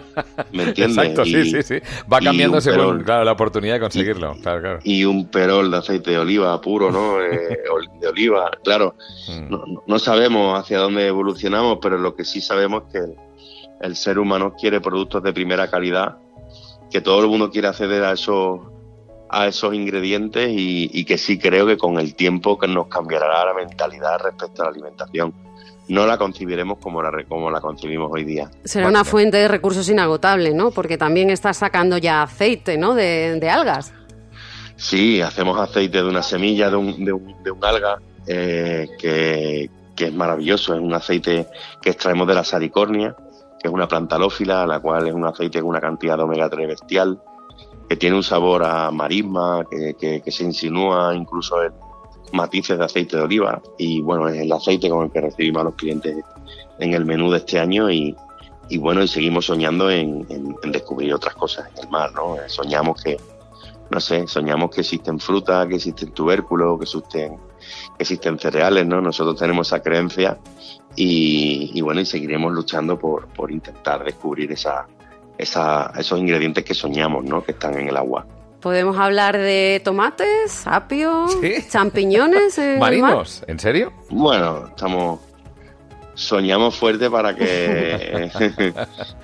[0.54, 0.98] ¿Me entiendes?
[0.98, 1.76] Exacto, sí, Y- sí, sí.
[2.12, 3.04] Va y cambiando según, perol.
[3.04, 4.36] claro, la oportunidad de conseguirlo.
[4.42, 4.80] Claro, claro.
[4.84, 7.20] y un perol de aceite de oliva puro, ¿no?
[7.22, 7.58] Eh,
[8.00, 8.96] de oliva, claro.
[9.28, 9.50] Hmm.
[9.50, 13.16] No, no- no sabemos hacia dónde evolucionamos, pero lo que sí sabemos es que el,
[13.82, 16.18] el ser humano quiere productos de primera calidad,
[16.92, 18.60] que todo el mundo quiere acceder a esos
[19.28, 23.44] a esos ingredientes y, y que sí creo que con el tiempo que nos cambiará
[23.44, 25.34] la mentalidad respecto a la alimentación.
[25.88, 28.50] No la concibiremos como la, como la concebimos hoy día.
[28.64, 30.72] Será una fuente de recursos inagotable, ¿no?
[30.72, 32.96] Porque también estás sacando ya aceite, ¿no?
[32.96, 33.94] De, de algas.
[34.78, 39.70] Sí, hacemos aceite de una semilla, de un, de un, de un alga, eh, que,
[39.96, 40.74] que es maravilloso.
[40.74, 41.48] Es un aceite
[41.82, 43.16] que extraemos de la saricornia,
[43.62, 46.50] que es una planta halófila, la cual es un aceite con una cantidad de omega
[46.50, 47.22] 3 bestial,
[47.88, 51.72] que tiene un sabor a marisma, que, que- que se insinúa incluso en
[52.34, 53.62] matices de aceite de oliva.
[53.78, 56.18] Y bueno, es el aceite con el que recibimos a los clientes
[56.80, 58.16] en el menú de este año y,
[58.70, 62.36] y bueno, y seguimos soñando en, en- descubrir otras cosas en el mar, ¿no?
[62.36, 63.18] Eh, Soñamos que,
[63.90, 69.00] no sé, soñamos que existen frutas, que existen tubérculos, que existen, que existen cereales, ¿no?
[69.02, 70.38] Nosotros tenemos esa creencia
[70.96, 74.88] y, y bueno, y seguiremos luchando por, por intentar descubrir esa,
[75.38, 77.44] esa, esos ingredientes que soñamos, ¿no?
[77.44, 78.26] Que están en el agua.
[78.66, 81.54] Podemos hablar de tomates, apio, Sí.
[81.70, 82.58] champiñones.
[82.80, 82.80] mar?
[82.80, 83.44] ¿Marinos?
[83.46, 83.94] ¿En serio?
[84.10, 85.20] Bueno, estamos
[86.16, 88.28] soñamos fuerte para que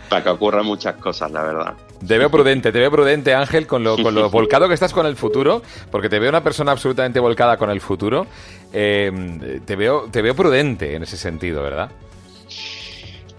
[0.10, 1.74] para que ocurran muchas cosas, la verdad.
[2.08, 5.08] Te veo prudente, te veo prudente, Ángel, con lo, con lo volcado que estás con
[5.08, 8.28] el futuro, porque te veo una persona absolutamente volcada con el futuro.
[8.72, 11.90] Eh, te, veo, te veo prudente en ese sentido, ¿verdad?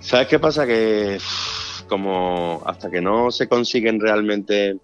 [0.00, 0.66] ¿Sabes qué pasa?
[0.66, 1.18] Que
[1.88, 4.78] como hasta que no se consiguen realmente,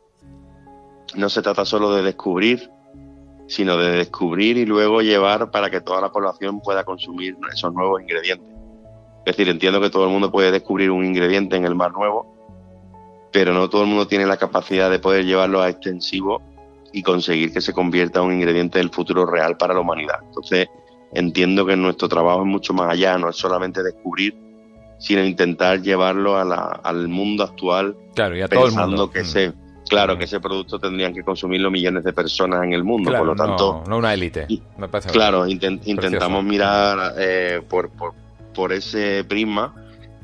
[1.14, 2.70] no se trata solo de descubrir,
[3.46, 8.00] sino de descubrir y luego llevar para que toda la población pueda consumir esos nuevos
[8.02, 8.48] ingredientes.
[9.24, 12.34] Es decir, entiendo que todo el mundo puede descubrir un ingrediente en el mar nuevo,
[13.32, 16.40] pero no todo el mundo tiene la capacidad de poder llevarlo a extensivo
[16.92, 20.20] y conseguir que se convierta en un ingrediente del futuro real para la humanidad.
[20.26, 20.68] Entonces,
[21.12, 24.34] entiendo que nuestro trabajo es mucho más allá, no es solamente descubrir,
[24.98, 29.10] sino intentar llevarlo a la- al mundo actual Claro, y a todo el pensando mundo.
[29.10, 29.22] que Mm.
[29.22, 29.52] ese,
[29.88, 30.18] claro, Mm.
[30.18, 33.44] que ese producto tendrían que consumirlo millones de personas en el mundo, Claro, por lo
[33.46, 34.44] tanto, no, no una élite.
[34.48, 35.90] y- Me parece claro, inten- Precioso.
[35.90, 38.12] intentamos mirar eh, por, por,
[38.54, 39.74] por ese prisma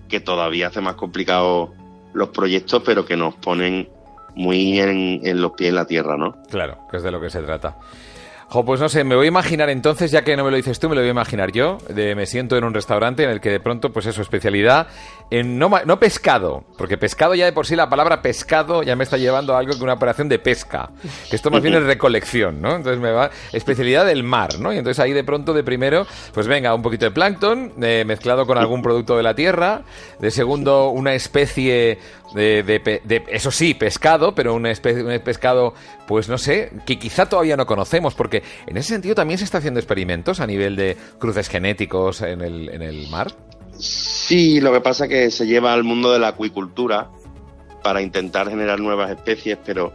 [0.09, 1.73] que todavía hace más complicado
[2.13, 3.89] los proyectos, pero que nos ponen
[4.37, 6.37] muy en, en los pies en la tierra, ¿no?
[6.51, 7.77] Claro, que es de lo que se trata.
[8.49, 10.79] Jo, pues no sé, me voy a imaginar entonces, ya que no me lo dices
[10.79, 11.79] tú, me lo voy a imaginar yo.
[11.89, 14.87] De, me siento en un restaurante en el que de pronto, pues es su especialidad
[15.31, 19.05] en no, no pescado, porque pescado ya de por sí, la palabra pescado ya me
[19.05, 20.91] está llevando a algo que una operación de pesca.
[21.29, 22.77] Que esto más bien es recolección, ¿no?
[22.77, 23.31] Entonces me va.
[23.53, 24.73] Especialidad del mar, ¿no?
[24.73, 28.47] Y entonces ahí de pronto, de primero, pues venga, un poquito de plancton eh, mezclado
[28.47, 29.83] con algún producto de la tierra.
[30.21, 31.99] De segundo, una especie
[32.35, 35.75] de, de eso sí, pescado, pero una especie, un pescado
[36.07, 39.59] pues no sé, que quizá todavía no conocemos, porque en ese sentido también se está
[39.59, 43.35] haciendo experimentos a nivel de cruces genéticos en el mar.
[43.79, 47.11] Sí, lo que pasa es que se lleva al mundo de la acuicultura
[47.83, 49.93] para intentar generar nuevas especies, pero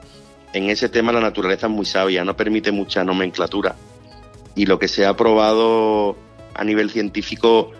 [0.53, 3.75] en ese tema la naturaleza es muy sabia, no permite mucha nomenclatura.
[4.55, 6.15] Y lo que se ha probado
[6.53, 7.71] a nivel científico,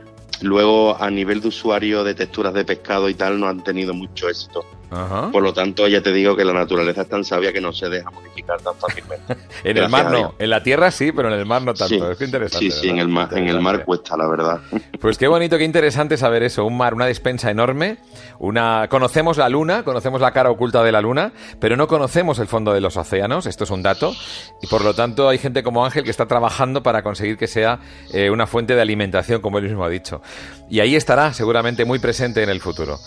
[0.41, 4.29] luego a nivel de usuario de texturas de pescado y tal, no han tenido mucho
[4.29, 4.65] éxito.
[4.91, 5.29] Ajá.
[5.31, 7.89] Por lo tanto, ya te digo que la naturaleza es tan sabia que no se
[7.89, 9.37] deja modificar tan fácilmente.
[9.63, 11.93] En el mar no, en la tierra sí, pero en el mar no tanto.
[11.93, 12.71] Sí, es que interesante.
[12.71, 14.61] sí, sí, en el, mar, en el mar cuesta, la verdad.
[14.99, 16.65] Pues qué bonito, qué interesante saber eso.
[16.65, 17.97] Un mar, una despensa enorme.
[18.37, 22.47] Una conocemos la luna, conocemos la cara oculta de la luna, pero no conocemos el
[22.47, 23.45] fondo de los océanos.
[23.45, 24.13] Esto es un dato.
[24.61, 27.79] Y por lo tanto hay gente como Ángel que está trabajando para conseguir que sea
[28.13, 30.21] eh, una fuente de alimentación, como él mismo ha dicho.
[30.69, 32.97] Y ahí estará seguramente muy presente en el futuro.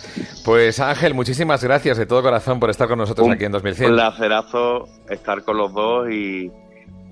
[0.45, 3.91] Pues Ángel, muchísimas gracias de todo corazón por estar con nosotros aquí en 2100.
[3.91, 6.51] Un placerazo estar con los dos y,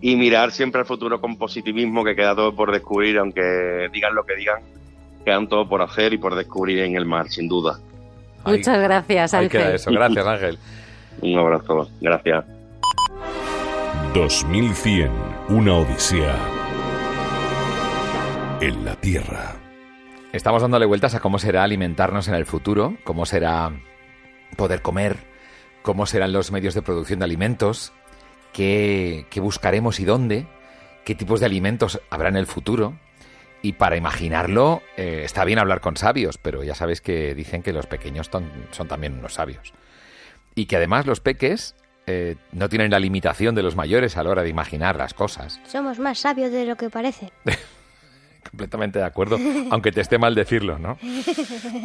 [0.01, 4.25] y mirar siempre al futuro con positivismo, que queda todo por descubrir, aunque digan lo
[4.25, 4.61] que digan,
[5.25, 7.79] quedan todo por hacer y por descubrir en el mar, sin duda.
[8.43, 9.77] Ahí- Muchas gracias, ahí queda Ángel.
[9.77, 9.91] eso.
[9.93, 10.59] Gracias, Ángel.
[11.23, 12.45] Un abrazo, gracias.
[14.15, 15.11] 2100,
[15.51, 16.35] una odisea
[18.61, 19.55] en la Tierra.
[20.33, 23.73] Estamos dándole vueltas a cómo será alimentarnos en el futuro, cómo será
[24.57, 25.17] poder comer,
[25.83, 27.93] cómo serán los medios de producción de alimentos,
[28.53, 30.47] qué, qué buscaremos y dónde,
[31.05, 32.97] qué tipos de alimentos habrá en el futuro.
[33.63, 37.73] Y para imaginarlo, eh, está bien hablar con sabios, pero ya sabéis que dicen que
[37.73, 39.75] los pequeños ton- son también unos sabios.
[40.55, 41.75] Y que además los peques
[42.07, 45.61] eh, no tienen la limitación de los mayores a la hora de imaginar las cosas.
[45.67, 47.33] Somos más sabios de lo que parece.
[48.49, 49.39] Completamente de acuerdo,
[49.71, 50.99] aunque te esté mal decirlo, ¿no?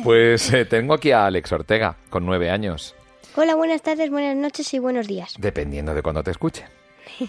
[0.03, 2.95] Pues eh, tengo aquí a Alex Ortega, con nueve años,
[3.37, 5.35] Hola, buenas tardes, buenas noches y buenos días.
[5.37, 6.65] dependiendo de cuando te escuche.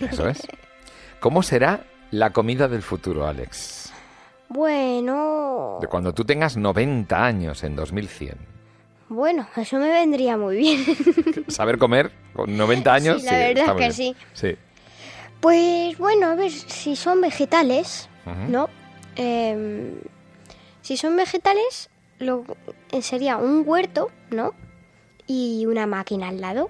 [0.00, 0.46] Eso es.
[1.18, 3.92] ¿Cómo será la comida del futuro, Alex?
[4.48, 8.36] Bueno, De cuando tú tengas 90 años en 2100.
[9.08, 10.84] bueno, eso me vendría muy bien.
[11.48, 13.20] ¿Saber comer con 90 años?
[13.22, 13.92] Sí, la verdad que bien.
[13.92, 14.16] sí.
[14.32, 14.56] Sí.
[15.40, 18.08] Pues bueno, a ver, si son vegetales.
[18.48, 18.68] ¿no?
[19.16, 19.94] Em,
[20.82, 22.44] si son vegetales, lo,
[22.92, 24.52] eh, sería un huerto, ¿no?
[25.26, 26.68] Y una máquina al lado.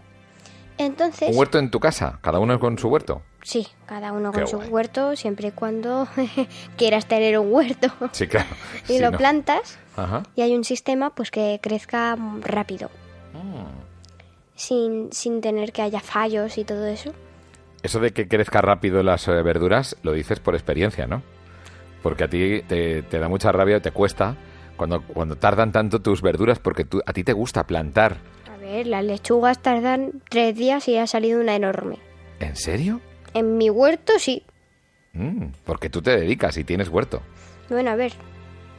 [0.79, 2.19] Entonces, ¿Un huerto en tu casa?
[2.23, 3.23] ¿Cada uno con su huerto?
[3.43, 6.09] sí, cada uno Qué con su huerto, siempre y cuando
[6.77, 7.89] quieras tener un huerto.
[8.13, 8.49] Sí, claro.
[8.89, 9.19] y lo ¿no?
[9.19, 10.25] plantas Ajá.
[10.35, 12.91] y hay un sistema pues que crezca rápido,
[13.33, 13.67] Mm.
[14.57, 17.13] sin, sin tener que haya fallos y todo eso.
[17.83, 21.23] Eso de que crezca rápido las eh, verduras lo dices por experiencia, ¿no?
[22.07, 24.37] Porque a ti te, te da mucha rabia, te cuesta
[24.77, 28.19] cuando, cuando tardan tanto tus verduras porque tú, a ti te gusta plantar.
[28.49, 31.99] A ver, las lechugas tardan tres días y ha salido una enorme.
[32.39, 33.01] ¿En serio?
[33.35, 34.45] En mi huerto sí.
[35.15, 37.23] Mm, porque tú te dedicas y tienes huerto
[37.71, 38.13] Bueno, a ver,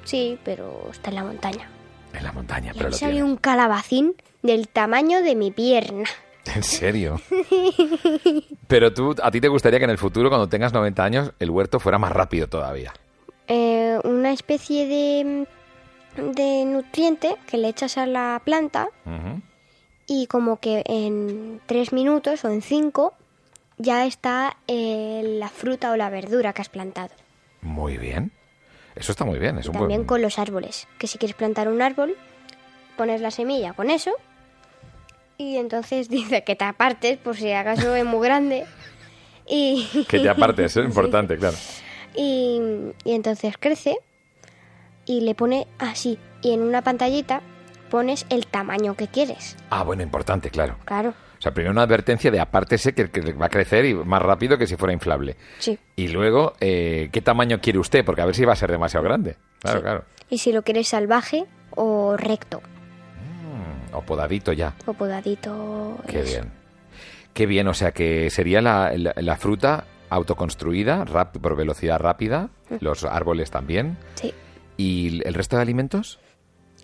[0.05, 1.69] sí, pero está en la montaña.
[2.13, 6.05] en la montaña, Y pero ahí lo salió un calabacín del tamaño de mi pierna.
[6.55, 7.19] ¿En serio?
[8.69, 11.49] pero tú, a ti te gustaría que en el futuro, cuando tengas 90 años, el
[11.49, 12.93] huerto fuera más rápido todavía.
[13.47, 15.47] Eh, una especie de,
[16.21, 18.89] de nutriente que le echas a la planta
[20.05, 23.13] y como que en tres minutos o en cinco
[23.77, 27.13] ya está eh, la fruta o la verdura que has plantado.
[27.62, 28.31] Muy bien.
[28.95, 29.57] Eso está muy bien.
[29.60, 30.07] Es un También buen...
[30.07, 32.15] con los árboles, que si quieres plantar un árbol,
[32.95, 34.12] pones la semilla con eso
[35.38, 38.65] y entonces dice que te apartes por si acaso es muy grande
[39.47, 41.55] y, Que te apartes, es importante, claro.
[42.17, 42.60] Y,
[43.06, 43.97] y entonces crece
[45.06, 47.41] y le pone así y en una pantallita
[47.89, 49.56] pones el tamaño que quieres.
[49.69, 50.75] Ah, bueno, importante, claro.
[50.84, 54.21] Claro, O sea, primero una advertencia de apártese que, que va a crecer y más
[54.21, 55.38] rápido que si fuera inflable.
[55.60, 55.80] sí.
[55.95, 58.03] Y luego, eh, ¿qué tamaño quiere usted?
[58.03, 59.38] Porque a ver si va a ser demasiado grande.
[59.62, 59.84] Claro, Sí.
[59.84, 60.03] claro.
[60.30, 64.73] Y si lo quieres salvaje o recto Mm, o podadito ya.
[64.86, 65.97] o podadito.
[66.08, 66.51] Qué bien.
[67.34, 72.50] Qué bien, o sea que sería la, la- la fruta autoconstruida rap- por velocidad rápida,
[72.80, 73.98] los árboles también.
[74.15, 74.34] Sí.
[74.78, 76.20] ¿Y el resto de alimentos?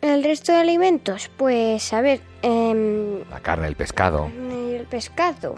[0.02, 4.26] El resto de alimentos, pues a ver, em, La carne, el pescado.
[4.52, 5.56] el pescado,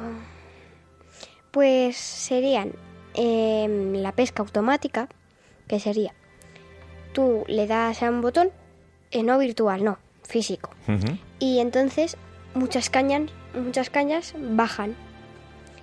[1.51, 2.73] pues serían
[3.13, 5.07] em, la pesca automática,
[5.67, 6.13] que sería,
[7.13, 8.49] tú le das a un botón,
[9.11, 10.69] eh, no virtual, no, físico,
[11.39, 12.17] y entonces
[12.53, 14.95] muchas cañas, muchas cañas bajan.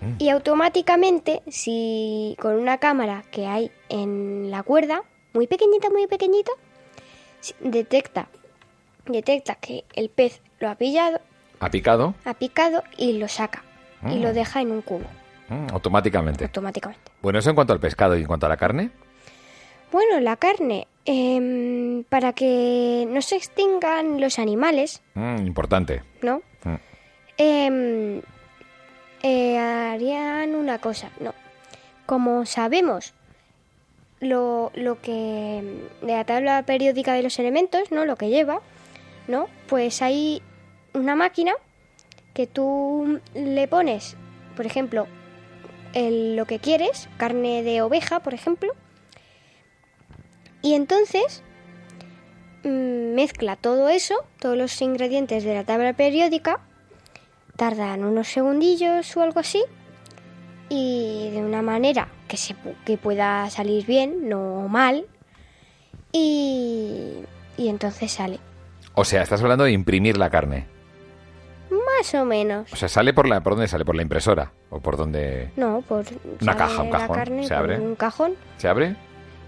[0.03, 0.15] Mm.
[0.19, 6.51] Y automáticamente, si con una cámara que hay en la cuerda, muy pequeñita, muy pequeñita,
[7.61, 8.29] detecta,
[9.07, 11.21] detecta que el pez lo ha pillado,
[11.61, 12.15] ¿Ha picado?
[12.25, 13.63] ha picado y lo saca.
[14.11, 15.07] y lo deja en un cubo
[15.49, 16.45] Mm, automáticamente.
[16.45, 17.13] automáticamente.
[17.21, 18.91] Bueno, eso en cuanto al pescado y en cuanto a la carne.
[19.93, 26.03] Bueno, la carne, em, para que no se extingan los animales, Mm, importante.
[26.23, 26.43] ¿no?
[26.65, 26.75] Mm.
[27.37, 28.23] Em,
[29.23, 31.35] eh, harían una cosa, no.
[32.07, 33.15] Como sabemos
[34.21, 38.05] lo, lo que em, de la tabla periódica de los elementos, ¿no?
[38.05, 38.61] Lo que lleva,
[39.29, 39.49] ¿no?
[39.69, 40.43] Pues hay
[40.95, 41.55] una máquina
[42.35, 44.17] que tú le pones,
[44.57, 45.07] por ejemplo,
[45.95, 48.73] lo que quieres, carne de oveja, por ejemplo,
[50.63, 51.43] y entonces
[52.65, 56.61] mm, mezcla todo eso, todos los ingredientes de la tabla periódica,
[57.57, 59.63] tardan unos segundillos o algo así,
[60.69, 65.07] y de una manera que, se, que pueda salir bien, no mal,
[66.13, 67.25] y,
[67.57, 68.39] y entonces sale.
[68.95, 70.67] O sea, estás hablando de imprimir la carne.
[71.71, 72.71] Más o menos.
[72.73, 75.81] O sea, sale por la por dónde sale, por la impresora o por dónde No,
[75.83, 76.05] por
[76.41, 77.79] Una caja, un la cajón, carne se abre.
[77.79, 78.97] un cajón se abre.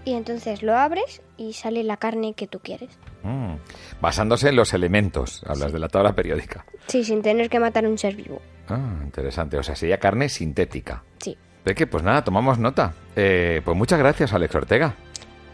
[0.05, 2.89] y entonces lo abres y sale la carne que tú quieres.
[3.25, 3.55] Mm.
[4.01, 6.63] Basándose en los elementos, hablas de la tabla periódica.
[6.87, 8.39] Sí, sin tener que matar un ser vivo.
[8.69, 9.57] Ah, interesante.
[9.57, 11.03] O sea, sería carne sintética.
[11.19, 11.35] Sí.
[11.65, 11.87] ¿De qué?
[11.87, 12.93] Pues nada, tomamos nota.
[13.15, 14.95] Eh, pues muchas gracias, Alex Ortega.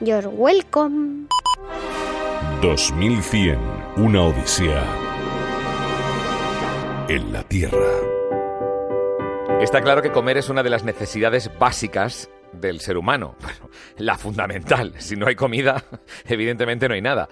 [0.02, 1.28] You're welcome.
[2.62, 3.58] 2100.
[3.96, 4.84] Una odisea
[7.08, 7.78] en la Tierra.
[9.62, 13.36] Está claro que comer es una de las necesidades básicas del ser humano.
[13.42, 14.94] Bueno, la fundamental.
[15.00, 15.84] Si no hay comida,
[16.26, 17.28] evidentemente no hay nada.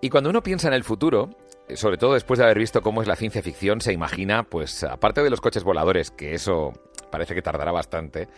[0.00, 1.30] Y cuando uno piensa en el futuro,
[1.74, 5.22] sobre todo después de haber visto cómo es la ciencia ficción, se imagina, pues aparte
[5.22, 6.72] de los coches voladores, que eso
[7.10, 8.28] parece que tardará bastante,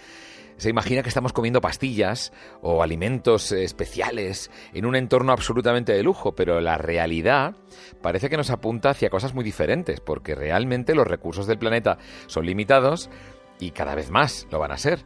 [0.56, 6.02] se imagina que estamos comiendo pastillas o alimentos eh, especiales en un entorno absolutamente de
[6.02, 7.56] lujo, pero la realidad
[8.00, 12.46] parece que nos apunta hacia cosas muy diferentes, porque realmente los recursos del planeta son
[12.46, 13.10] limitados
[13.58, 15.04] y cada vez más lo van a ser.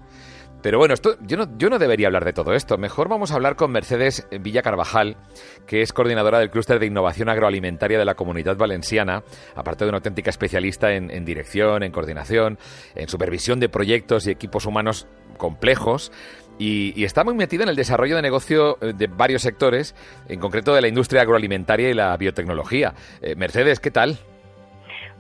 [0.67, 2.77] Pero bueno, esto, yo, no, yo no debería hablar de todo esto.
[2.77, 5.17] Mejor vamos a hablar con Mercedes Villa Carvajal,
[5.65, 9.23] que es coordinadora del Clúster de Innovación Agroalimentaria de la Comunidad Valenciana,
[9.55, 12.59] aparte de una auténtica especialista en, dirección, en coordinación,
[12.97, 15.07] en supervisión de proyectos y equipos humanos
[15.39, 16.11] complejos.
[16.59, 19.95] Y, y está muy metida en el desarrollo de negocio eh, de varios sectores,
[20.29, 22.93] en concreto de la industria agroalimentaria y la biotecnología.
[23.23, 24.19] Eh, Mercedes, ¿qué tal?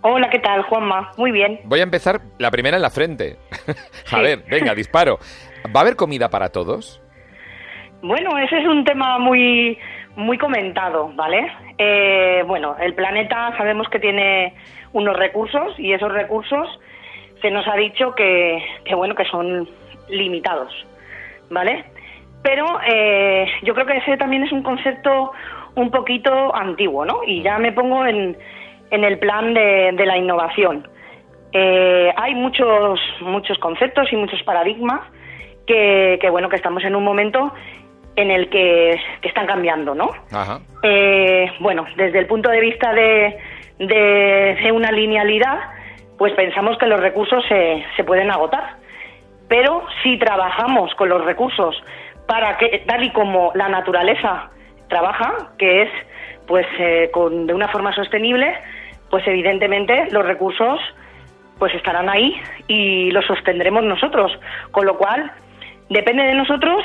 [0.02, 1.10] Hola, ¿qué tal, Juanma?
[1.16, 1.60] Muy bien.
[1.64, 3.36] Voy a empezar la primera en la frente.
[3.68, 3.72] a
[4.04, 4.22] Sí.
[4.22, 5.18] ver, venga, disparo.
[5.74, 7.02] ¿Va a haber comida para todos?
[8.02, 9.78] Bueno, ese es un tema muy,
[10.14, 11.50] muy comentado, ¿vale?
[11.78, 14.54] Eh, bueno, el planeta sabemos que tiene
[14.92, 16.68] unos recursos y esos recursos
[17.42, 19.68] se nos ha dicho que, que bueno, que son
[20.08, 20.72] limitados,
[21.50, 21.84] ¿vale?
[22.42, 25.32] Pero eh, yo creo que ese también es un concepto
[25.74, 27.20] un poquito antiguo, ¿no?
[27.26, 28.36] Y ya me pongo en,
[28.90, 30.88] en el plan de, de la innovación.
[31.52, 35.00] Eh, hay muchos, muchos conceptos y muchos paradigmas
[35.66, 37.52] que, que, bueno, que estamos en un momento
[38.16, 40.10] en el que, que están cambiando, ¿no?
[40.32, 40.60] Ajá.
[40.82, 43.38] Eh, bueno, desde el punto de vista de,
[43.78, 45.58] de, de una linealidad,
[46.18, 48.76] pues pensamos que los recursos se, se pueden agotar.
[49.48, 51.80] Pero si trabajamos con los recursos
[52.26, 54.50] para que, tal y como la naturaleza
[54.88, 55.90] trabaja, que es
[56.46, 58.54] pues eh, con, de una forma sostenible,
[59.10, 60.78] pues evidentemente los recursos
[61.58, 62.34] pues estarán ahí
[62.68, 64.30] y los sostendremos nosotros.
[64.72, 65.32] Con lo cual,
[65.88, 66.82] depende de nosotros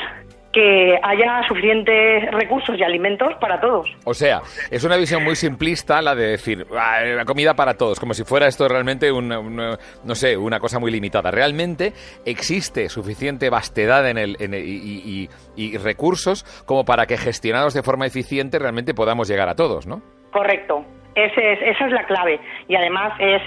[0.53, 3.88] que haya suficientes recursos y alimentos para todos.
[4.03, 7.99] O sea, es una visión muy simplista la de decir "Ah, la comida para todos,
[8.01, 11.32] como si fuera esto realmente una, una- no sé, una cosa muy limitada.
[11.32, 11.93] Realmente
[12.26, 17.74] existe suficiente vastedad en el, en el- y, y- y recursos como para que gestionados
[17.74, 20.01] de forma eficiente realmente podamos llegar a todos, ¿no?
[20.34, 20.84] Correcto.
[21.16, 22.39] Ese es- esa es la clave.
[22.68, 23.41] Y además es,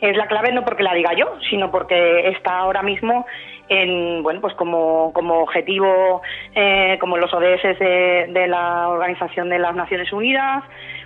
[0.00, 3.24] es la clave no porque la diga yo, sino porque está ahora mismo
[3.68, 6.20] en, bueno, pues como, como objetivo,
[6.54, 10.62] eh, como los ODS de, la Organización de las Naciones Unidas,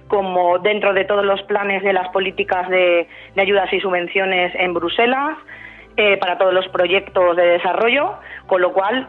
[0.09, 4.75] como dentro de todos los planes de las políticas de, de ayudas y subvenciones en
[4.75, 5.37] Bruselas,
[5.97, 8.15] eh, para todos los proyectos de desarrollo,
[8.47, 9.09] con lo cual,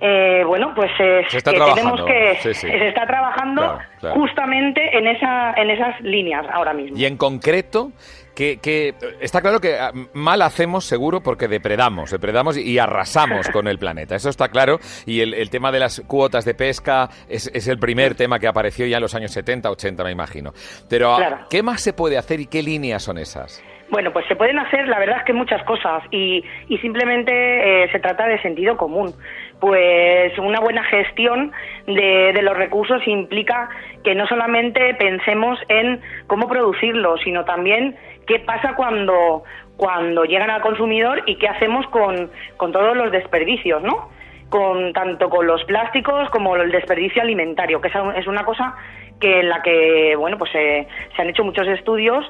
[0.00, 2.68] eh, bueno, pues es Se está que trabajando, tenemos que sí, sí.
[2.68, 4.14] se está trabajando Claro, claro.
[4.20, 6.96] justamente en esa en esas líneas ahora mismo.
[6.96, 7.90] Y en concreto,
[8.36, 13.66] que, que está claro que ah, mal hacemos seguro porque depredamos, depredamos y arrasamos con
[13.66, 14.14] el planeta.
[14.14, 14.78] Eso está claro.
[15.06, 18.46] Y el, el tema de las cuotas de pesca es, es el primer tema que
[18.46, 20.52] apareció ya en los años 70, 80, me imagino.
[20.88, 21.38] Pero, ah, Claro.
[21.50, 23.60] ¿qué más se puede hacer y qué líneas son esas?
[23.90, 27.32] Bueno, pues se pueden hacer, la verdad es que muchas cosas y, y simplemente
[27.84, 29.14] eh, se trata de sentido común.
[29.60, 31.52] Pues una buena gestión
[31.86, 33.68] de, de, los recursos implica
[34.04, 37.96] que no solamente pensemos en cómo producirlos, sino también
[38.26, 39.42] qué pasa cuando,
[39.76, 44.10] cuando llegan al consumidor y qué hacemos con, con todos los desperdicios, ¿no?
[44.48, 48.76] Con, tanto con los plásticos como el desperdicio alimentario, que es una cosa
[49.20, 50.86] que en la que bueno pues se
[51.18, 52.24] han hecho muchos estudios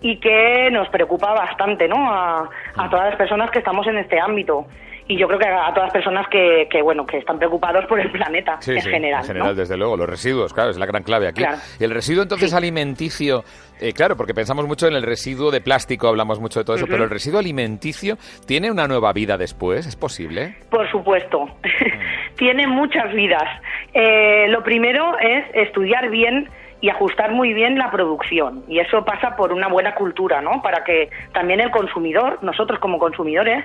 [0.00, 1.96] y que nos preocupa bastante ¿no?
[2.06, 2.48] a
[2.90, 4.66] todas las personas que estamos en este ámbito
[5.06, 8.00] y yo creo que a todas las personas que, que bueno que están preocupados por
[8.00, 9.20] el planeta en general.
[9.20, 11.44] En general, desde luego, los residuos, claro, es la gran clave aquí.
[11.78, 13.44] Y el residuo entonces alimenticio,
[13.80, 16.86] eh, claro, porque pensamos mucho en el residuo de plástico, hablamos mucho de todo eso,
[16.88, 20.56] pero el residuo alimenticio tiene una nueva vida después, ¿es posible?
[20.70, 22.34] Por supuesto, mm.
[22.36, 23.44] tiene muchas vidas.
[23.92, 26.48] Eh, lo primero es estudiar bien
[26.80, 28.64] y ajustar muy bien la producción.
[28.68, 30.60] Y eso pasa por una buena cultura, ¿no?
[30.62, 33.64] Para que también el consumidor, nosotros como consumidores,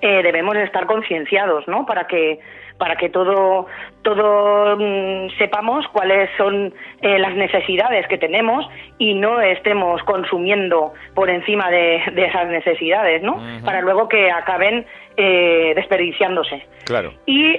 [0.00, 1.86] eh, debemos estar concienciados, ¿no?
[1.86, 2.38] Para que
[2.78, 3.66] para que todo
[4.02, 8.68] todo mm, sepamos cuáles son eh, las necesidades que tenemos
[8.98, 13.40] y no estemos consumiendo por encima de, esas necesidades, ¿no?
[13.64, 14.84] Para luego que acaben
[15.16, 16.66] eh, desperdiciándose.
[16.84, 17.14] Claro.
[17.24, 17.56] Y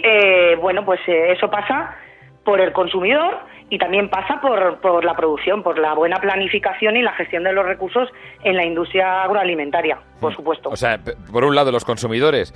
[0.61, 1.95] bueno, pues eso pasa
[2.43, 3.39] por el consumidor
[3.69, 7.53] y también pasa por, por la producción, por la buena planificación y la gestión de
[7.53, 8.09] los recursos
[8.43, 10.35] en la industria agroalimentaria, por mm.
[10.35, 10.69] supuesto.
[10.69, 10.99] O sea,
[11.31, 12.53] por un lado, los consumidores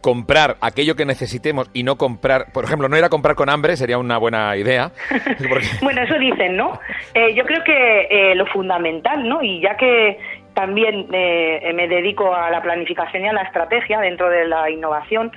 [0.00, 3.76] comprar aquello que necesitemos y no comprar, por ejemplo, no ir a comprar con hambre
[3.76, 4.92] sería una buena idea.
[5.82, 6.78] bueno, eso dicen, ¿no?
[7.14, 9.42] Eh, yo creo que eh, lo fundamental, ¿no?
[9.42, 10.18] Y ya que
[10.54, 15.32] también eh, me dedico a la planificación y a la estrategia dentro de la innovación,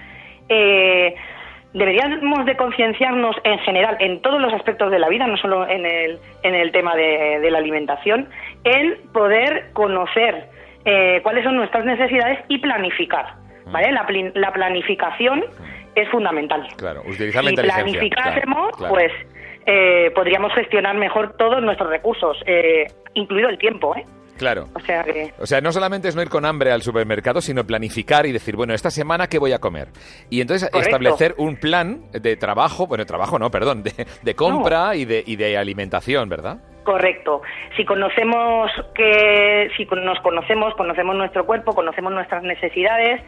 [0.49, 1.15] eh,
[1.74, 5.86] deberíamos de concienciarnos en general, en todos los aspectos de la vida, no solo en
[5.86, 8.30] el, en el tema de, la alimentación,
[8.63, 10.49] en poder conocer
[10.86, 13.34] eh, cuáles son nuestras necesidades y planificar.
[13.71, 13.91] ¿vale?
[13.91, 14.05] La,
[14.36, 15.43] la planificación
[15.95, 16.67] es fundamental.
[16.78, 19.11] Claro, utilizar la si planificásemos, pues
[19.65, 23.95] eh, podríamos gestionar mejor todos nuestros recursos, eh, incluido el tiempo.
[23.95, 24.05] ¿eh?
[24.38, 24.67] Claro.
[24.73, 25.05] O sea
[25.39, 28.55] O sea, no solamente es no ir con hambre al supermercado, sino planificar y decir,
[28.55, 29.89] bueno, esta semana qué voy a comer.
[30.29, 35.23] Y entonces establecer un plan de trabajo, bueno, trabajo no, perdón, de, compra y, de,
[35.25, 36.57] y de alimentación, ¿verdad?
[36.84, 37.41] Correcto.
[37.77, 43.21] Si conocemos que, si nos conocemos, conocemos nuestro cuerpo, conocemos nuestras necesidades,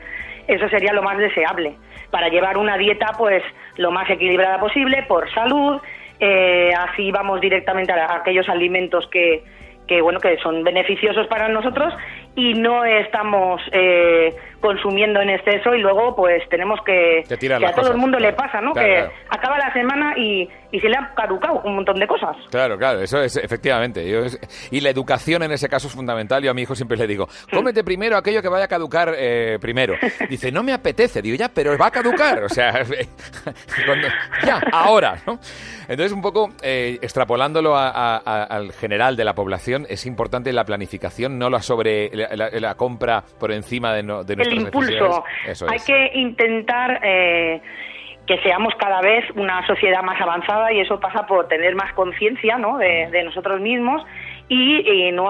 [0.48, 1.76] eso sería lo más deseable
[2.12, 3.44] para llevar una dieta, pues,
[3.78, 5.82] lo más equilibrada posible por salud.
[6.20, 9.44] Eh, así vamos directamente a aquellos alimentos que
[9.88, 11.94] que bueno que son beneficiosos para nosotros
[12.36, 14.34] y no estamos eh,
[14.66, 18.60] consumiendo en exceso y luego pues tenemos que que, a todo el mundo le pasa
[18.62, 22.36] no que acaba la semana y, y, se le ha caducado un montón de cosas.
[22.50, 24.04] Claro claro eso es efectivamente
[24.72, 27.28] y la educación en ese caso es fundamental yo a mi hijo siempre le digo
[27.52, 29.94] cómete primero aquello que vaya a caducar eh, primero
[30.30, 32.74] dice no me apetece digo ya pero va a caducar o sea
[34.44, 35.38] ya ahora no
[35.88, 41.52] entonces un poco eh, extrapolándolo al general de la población es importante la planificación no
[41.52, 45.24] la sobre la, compra por encima de, no, de El impulso.
[45.68, 47.62] Hay que intentar eh,
[48.26, 52.58] que seamos cada vez una sociedad más avanzada y eso pasa por tener más conciencia
[52.58, 52.78] ¿no?
[52.78, 54.04] de, nosotros mismos
[54.48, 55.28] y, no,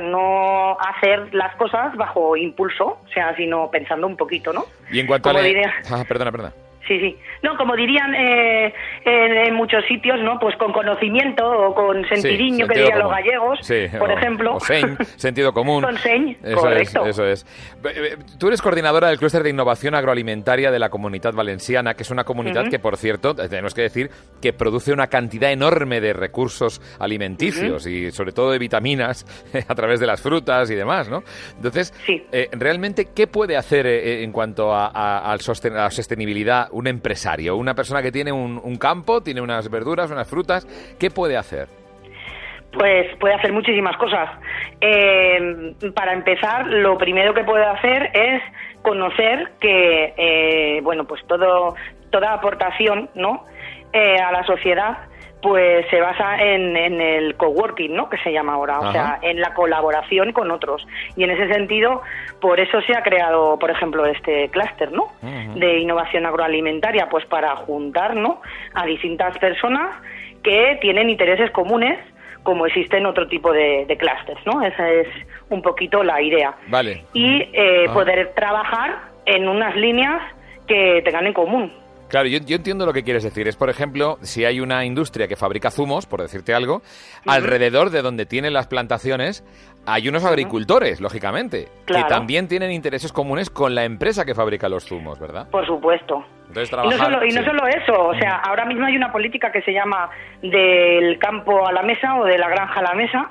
[0.00, 4.64] no hacer las cosas bajo impulso, o sea, sino pensando un poquito, ¿no?
[4.90, 5.32] Y en cuanto a...
[5.32, 6.65] Ah, perdona, perdona.
[6.86, 7.16] Sí, sí.
[7.42, 8.72] No, como dirían eh,
[9.04, 10.38] en, muchos sitios, ¿no?
[10.38, 13.58] Pues con conocimiento o con sentidiño, que dirían los gallegos,
[13.98, 14.56] por ejemplo.
[14.56, 14.60] O
[15.16, 15.82] sentido común.
[15.82, 17.04] Con señ, eso correcto.
[17.04, 17.46] Es, eso es.
[17.84, 22.10] Eh, tú eres coordinadora del Clúster de Innovación Agroalimentaria de la Comunidad Valenciana, que es
[22.10, 24.10] una comunidad que, por cierto, tenemos que decir
[24.40, 29.26] que produce una cantidad enorme de recursos alimenticios y sobre todo de vitaminas
[29.68, 31.22] a través de las frutas y demás, ¿no?
[31.56, 37.56] Entonces, eh, realmente, ¿qué puede hacer en cuanto a, a, a la sostenibilidad un empresario,
[37.56, 40.66] una persona que tiene un, campo, tiene unas verduras, unas frutas,
[41.00, 41.68] ¿qué puede hacer?
[42.70, 44.28] Pues puede hacer muchísimas cosas.
[44.82, 48.42] Eh, para empezar, lo primero que puede hacer es
[48.82, 51.74] conocer que, eh, bueno, pues todo,
[52.10, 53.44] toda aportación, ¿no?
[53.94, 54.98] Eh, a la sociedad
[55.42, 58.08] pues se basa en, en, el coworking, ¿no?
[58.08, 60.86] Que se llama ahora, o sea, en la colaboración con otros.
[61.16, 62.02] Y en ese sentido,
[62.40, 65.12] por eso se ha creado, por ejemplo, este clúster, ¿no?
[65.54, 68.40] De innovación agroalimentaria, pues para juntar, ¿no?
[68.74, 69.94] A distintas personas
[70.42, 71.98] que tienen intereses comunes
[72.42, 74.62] como existen otro tipo de, de clústeres, ¿no?
[74.62, 75.08] Esa es
[75.50, 76.54] un poquito la idea.
[76.68, 77.04] Vale.
[77.12, 80.22] Y eh, poder trabajar en unas líneas
[80.66, 81.72] que tengan en común.
[82.08, 83.48] Claro, yo, yo entiendo lo que quieres decir.
[83.48, 86.82] Es, por ejemplo, si hay una industria que fabrica zumos, por decirte algo,
[87.26, 89.44] alrededor de donde tienen las plantaciones
[89.88, 92.06] hay unos agricultores, lógicamente, Claro.
[92.06, 95.48] que también tienen intereses comunes con la empresa que fabrica los zumos, ¿verdad?
[95.50, 96.24] Por supuesto.
[96.48, 97.12] Entonces, Y no, trabajar...
[97.12, 97.46] solo, y no sí.
[97.46, 100.10] solo eso, o sea, ahora mismo hay una política que se llama
[100.42, 103.30] del campo a la mesa o de la granja a la mesa,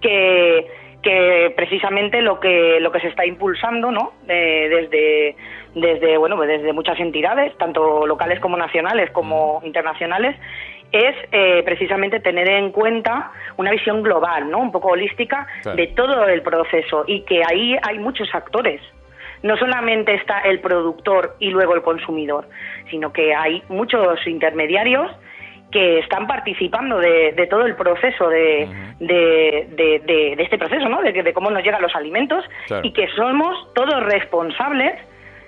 [0.00, 0.66] que,
[1.02, 4.12] que precisamente lo que lo que se está impulsando, ¿no?
[4.28, 5.36] Eh, desde
[5.74, 10.36] desde bueno pues desde muchas entidades, tanto locales como nacionales como internacionales,
[10.92, 14.58] es eh, precisamente tener en cuenta una visión global, ¿no?
[14.58, 15.76] Un poco holística Claro.
[15.76, 18.80] de todo el proceso y que ahí hay muchos actores
[19.42, 22.46] no solamente está el productor y luego el consumidor,
[22.90, 25.10] sino que hay muchos intermediarios
[25.72, 28.68] que están participando de, de todo el proceso de,
[28.98, 31.00] de, de- de- de este proceso, ¿no?
[31.00, 32.86] De, cómo nos llegan los alimentos Claro.
[32.86, 34.92] y que somos todos responsables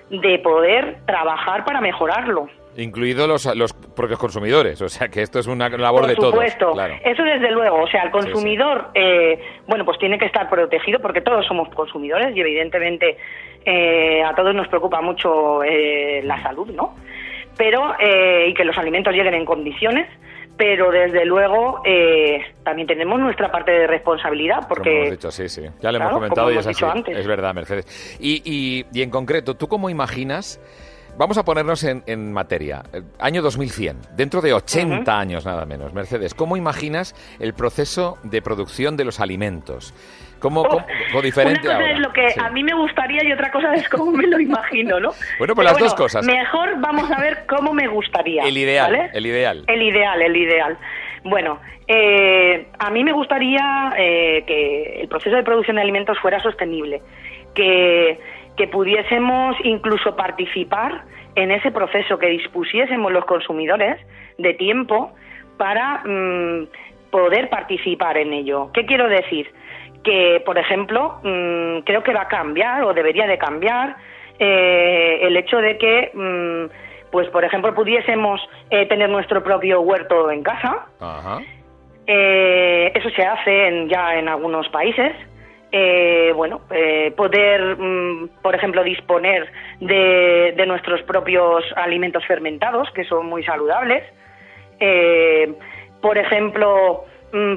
[0.09, 2.47] de poder trabajar para mejorarlo.
[2.75, 6.31] Incluidos los, los propios consumidores, o sea que esto es una labor Por de todos.
[6.31, 6.95] supuesto, Claro.
[7.05, 7.83] eso desde luego.
[7.83, 8.25] O sea, el Sí, sí.
[8.31, 13.15] consumidor, eh, bueno, pues tiene que estar protegido porque todos somos consumidores y evidentemente
[13.65, 16.95] eh, a todos nos preocupa mucho eh, la salud, ¿no?
[17.57, 20.07] Pero eh, y que los alimentos lleguen en condiciones.
[20.57, 25.49] Pero desde luego eh, también tenemos nuestra parte de responsabilidad Como porque hemos dicho, sí,
[25.49, 25.61] sí.
[25.61, 26.75] Ya lo Claro, hemos comentado como y hemos es así.
[26.85, 27.17] dicho antes.
[27.17, 28.17] Es verdad, Mercedes.
[28.19, 30.59] Y, y- y en concreto, ¿tú cómo imaginas?
[31.17, 32.81] Vamos a ponernos en, en materia.
[32.91, 35.93] Eh, Año 2100, dentro de 80 años nada menos.
[35.93, 39.93] Mercedes, ¿cómo imaginas el proceso de producción de los alimentos?
[40.43, 40.85] ¿Cómo, cómo-
[41.15, 41.91] o diferente una cosa ahora?
[41.93, 42.39] es lo que Sí.
[42.43, 45.09] a mí me gustaría y otra cosa es cómo me lo imagino, ¿no?
[45.39, 46.25] Bueno, pues Pero las dos cosas.
[46.25, 48.43] Mejor vamos a ver cómo me gustaría.
[48.43, 49.09] El ideal, ¿vale?
[49.13, 49.63] el ideal.
[49.67, 50.77] El ideal, el ideal.
[51.23, 56.39] Bueno, eh, a mí me gustaría eh, que el proceso de producción de alimentos fuera
[56.41, 57.01] sostenible,
[57.55, 58.19] que,
[58.57, 61.03] que pudiésemos incluso participar
[61.35, 63.97] en ese proceso, que dispusiésemos los consumidores
[64.37, 65.13] de tiempo
[65.57, 66.67] para mm,
[67.11, 68.69] poder participar en ello.
[68.73, 69.51] ¿Qué quiero decir?
[70.03, 73.95] Que, por ejemplo, mm, creo que va a cambiar o debería de cambiar
[74.39, 80.29] eh, el hecho de que, mm, pues, por ejemplo, pudiésemos eh, tener nuestro propio huerto
[80.31, 80.87] en casa.
[80.99, 81.39] Ajá.
[82.07, 85.13] Eh, eso se hace en- ya en algunos países.
[85.71, 93.05] Eh, bueno, eh, poder, mm, por ejemplo, disponer de, de nuestros propios alimentos fermentados, que
[93.05, 94.03] son muy saludables.
[94.79, 95.53] Eh,
[96.01, 97.05] por ejemplo,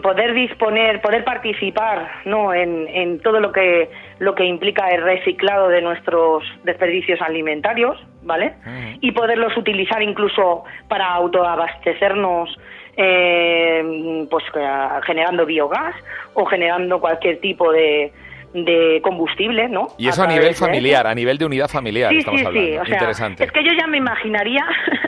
[0.02, 2.54] poder disponer, poder participar ¿no?
[2.54, 8.54] en, en todo lo que, lo que implica el reciclado de nuestros desperdicios alimentarios, ¿vale?
[9.02, 12.56] Y poderlos utilizar incluso para autoabastecernos
[12.96, 15.94] eh, pues eh, generando biogás
[16.32, 18.10] o generando cualquier tipo de,
[18.54, 19.88] de combustible, ¿no?
[19.98, 22.70] Y eso a, nivel de familiar, a nivel de unidad familiar Sí, estamos sí, hablando.
[22.70, 22.78] sí.
[22.78, 23.44] O sea, Interesante.
[23.44, 24.64] es que yo ya me imaginaría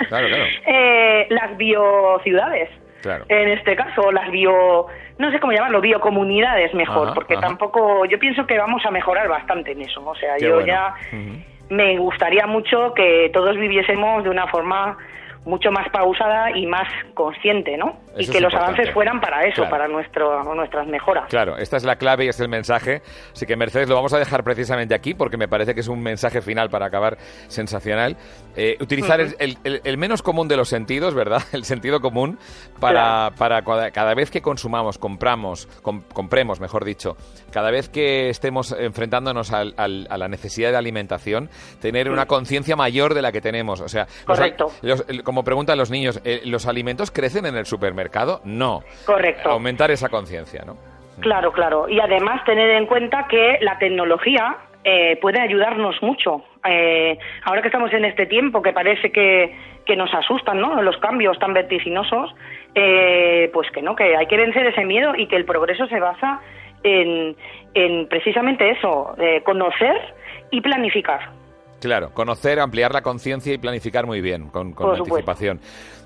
[0.09, 0.45] Claro, claro.
[0.67, 2.69] eh, las biociudades.
[3.03, 3.25] Claro.
[3.29, 4.87] En este caso, las bio,
[5.19, 7.47] no sé cómo llamarlo, biocomunidades mejor, Ajá, porque ajá.
[7.47, 10.05] tampoco, yo pienso que vamos a mejorar bastante en eso.
[10.05, 10.67] O sea, Qué yo bueno.
[10.67, 10.95] ya
[11.71, 14.97] me gustaría mucho que todos viviésemos de una forma
[15.49, 17.97] mucho más pausada y más consciente, ¿no?
[18.17, 18.57] Eso y que los importante.
[18.59, 19.71] avances fueran para eso, Claro.
[19.71, 21.27] para nuestro, nuestras mejoras.
[21.29, 23.03] Claro, esta es la clave y es el mensaje.
[23.33, 26.03] Así que Mercedes lo vamos a dejar precisamente aquí porque me parece que es un
[26.03, 27.17] mensaje final para acabar
[27.49, 28.17] sensacional.
[28.57, 31.43] Eh, utilizar el, el- el- el menos común de los sentidos, ¿verdad?
[31.53, 32.39] El sentido común
[32.81, 37.17] para, para cada, vez que consumamos, compramos, com- compremos, mejor dicho,
[37.53, 41.49] cada vez que estemos enfrentándonos al- al- a la necesidad de alimentación,
[41.81, 43.81] tener una conciencia mayor de la que tenemos.
[43.81, 44.67] O sea, Correcto.
[44.83, 48.41] los- como preguntan los niños, eh, ¿los alimentos crecen en el supermercado?
[48.45, 48.83] No.
[49.05, 49.51] Correcto.
[49.51, 50.77] Aumentar esa conciencia, ¿no?
[51.21, 51.89] Claro, claro.
[51.89, 56.45] Y además tener en cuenta que la tecnología eh, puede ayudarnos mucho.
[56.65, 60.81] Eh, ahora que estamos en este tiempo que parece que, que nos asustan, ¿no?
[60.83, 62.35] Los cambios tan vertiginosos,
[62.75, 65.99] eh, pues que no, que hay que vencer ese miedo y que el progreso se
[65.99, 66.41] basa
[66.83, 67.37] en,
[67.75, 69.97] en precisamente eso, eh, conocer
[70.51, 71.38] y planificar.
[71.81, 75.15] Claro, conocer, ampliar la conciencia y planificar muy bien, con, con supuesto.
[75.15, 75.61] anticipación.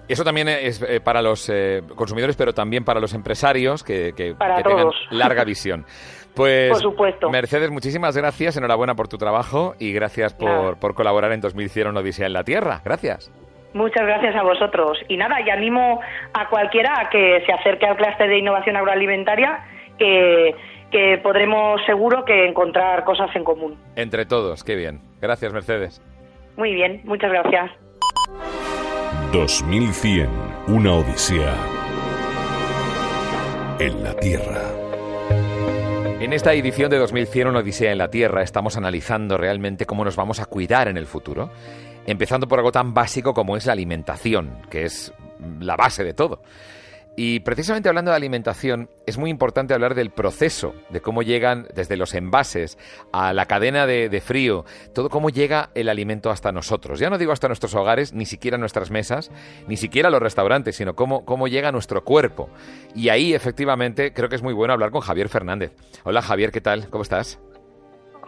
[0.09, 4.35] Eso también es eh, para los eh, consumidores, pero también para los empresarios que, que-
[4.63, 5.85] tengan larga visión.
[6.35, 7.29] Pues, Por supuesto.
[7.29, 12.01] Mercedes, muchísimas gracias, enhorabuena por tu trabajo y gracias por, por colaborar en 2100 una
[12.01, 12.81] Odisea en la Tierra.
[12.83, 13.31] Gracias.
[13.75, 14.97] Muchas gracias a vosotros.
[15.09, 16.01] Y nada, y animo
[16.33, 19.63] a cualquiera a que se acerque al clúster de innovación agroalimentaria,
[19.99, 20.55] que,
[20.91, 23.77] que podremos seguro que encontrar cosas en común.
[23.95, 25.03] Entre todos, qué bien.
[25.23, 26.03] Gracias, Mercedes.
[26.57, 27.71] Muy bien, muchas gracias.
[29.33, 30.29] 2100,
[30.67, 31.55] una odisea
[33.79, 34.61] en la Tierra.
[36.21, 40.15] En esta edición de 2100 una Odisea en la Tierra estamos analizando realmente cómo nos
[40.15, 41.51] vamos a cuidar en el futuro.
[42.07, 45.13] empezando por algo tan básico como es la alimentación, que es
[45.61, 46.43] la base de todo.
[47.15, 51.99] Y precisamente hablando de alimentación, es muy importante hablar del proceso, de cómo llegan desde
[51.99, 52.79] los envases
[53.13, 57.01] a la cadena de, frío, todo cómo llega el alimento hasta nosotros.
[57.01, 59.31] Ya no digo hasta nuestros hogares, ni siquiera nuestras mesas,
[59.69, 62.49] ni siquiera los restaurantes, sino cómo, cómo llega nuestro cuerpo.
[62.95, 65.73] Y ahí, efectivamente, creo que es muy bueno hablar con Javier Fernández.
[66.05, 66.89] Hola Javier, ¿qué tal?
[66.89, 67.39] ¿Cómo estás?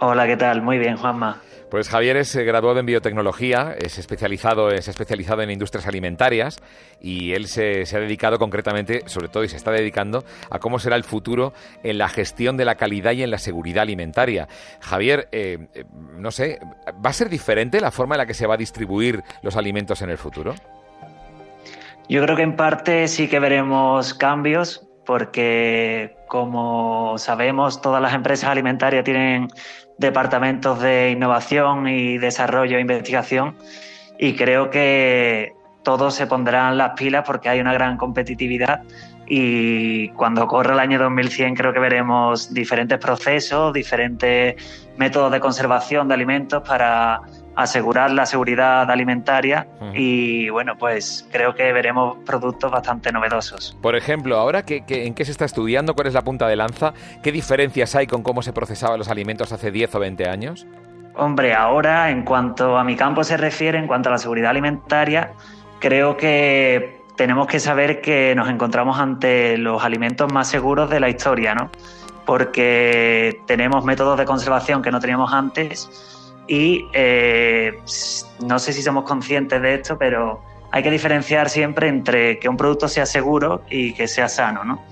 [0.01, 0.63] Hola, ¿qué tal?
[0.63, 1.41] Muy bien, Juanma.
[1.71, 6.59] Pues Javier es eh, graduado en biotecnología, es especializado, es especializado en industrias alimentarias
[7.01, 10.97] y él se, ha dedicado concretamente, sobre todo, y se está dedicando a cómo será
[10.97, 14.47] el futuro en la gestión de la calidad y en la seguridad alimentaria.
[14.81, 15.85] Javier, eh, eh,
[16.17, 16.61] no sé,
[17.05, 20.03] ¿va a ser diferente la forma en la que se va a distribuir los alimentos
[20.03, 20.55] en el futuro?
[22.09, 28.51] Yo creo que en parte sí que veremos cambios porque como sabemos todas las empresas
[28.51, 29.49] alimentarias tienen
[29.99, 33.57] departamentos de innovación y desarrollo e investigación
[34.19, 38.83] y creo que todos se pondrán las pilas porque hay una gran competitividad
[39.27, 44.57] y cuando corra el año 2100 creo que veremos diferentes procesos, diferentes
[44.97, 47.21] métodos de conservación de alimentos para
[47.57, 53.77] asegurar la seguridad alimentaria y bueno, pues creo que veremos productos bastante novedosos.
[53.81, 56.95] Por ejemplo, ahora que, en qué se está estudiando, cuál es la punta de lanza,
[57.23, 60.67] ¿qué diferencias hay con cómo se procesaban los alimentos hace 10 o 20 años?
[61.17, 65.33] Hombre, ahora en cuanto a mi campo se refiere, en cuanto a la seguridad alimentaria,
[65.79, 71.09] creo que tenemos que saber que nos encontramos ante los alimentos más seguros de la
[71.09, 71.71] historia, ¿no?
[72.27, 75.89] Porque tenemos métodos de conservación que no teníamos antes
[76.47, 77.79] y eh,
[78.45, 82.57] no sé si somos conscientes de esto, pero hay que diferenciar siempre entre que un
[82.57, 84.65] producto sea seguro y que sea sano.
[84.65, 84.83] ¿no?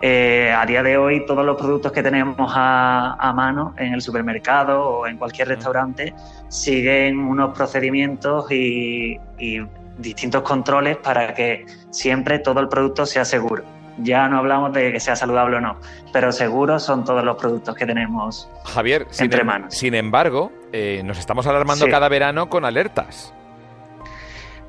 [0.00, 4.84] Eh, a día de hoy todos los productos que tenemos a, mano en el supermercado
[4.84, 6.12] o en cualquier restaurante
[6.48, 9.18] siguen unos procedimientos y
[9.98, 15.00] distintos controles para que siempre todo el producto sea seguro ya no hablamos de que
[15.00, 15.76] sea saludable o no,
[16.12, 19.74] pero seguro son todos los productos que tenemos Javier, entre em- manos.
[19.74, 23.34] Sin embargo, eh, nos estamos alarmando cada verano con alertas.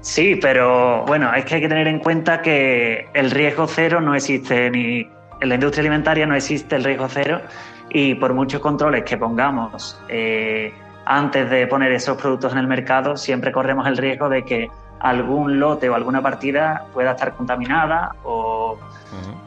[0.01, 4.13] Sí, pero bueno, es que hay que tener en cuenta que el riesgo cero no
[4.15, 5.07] existe ni
[5.39, 7.41] en la industria alimentaria no existe el riesgo cero
[7.89, 10.73] y por muchos controles que pongamos eh,
[11.05, 14.69] antes de poner esos productos en el mercado, siempre corremos el riesgo de que
[15.03, 18.79] algún lote o alguna partida pueda estar contaminada o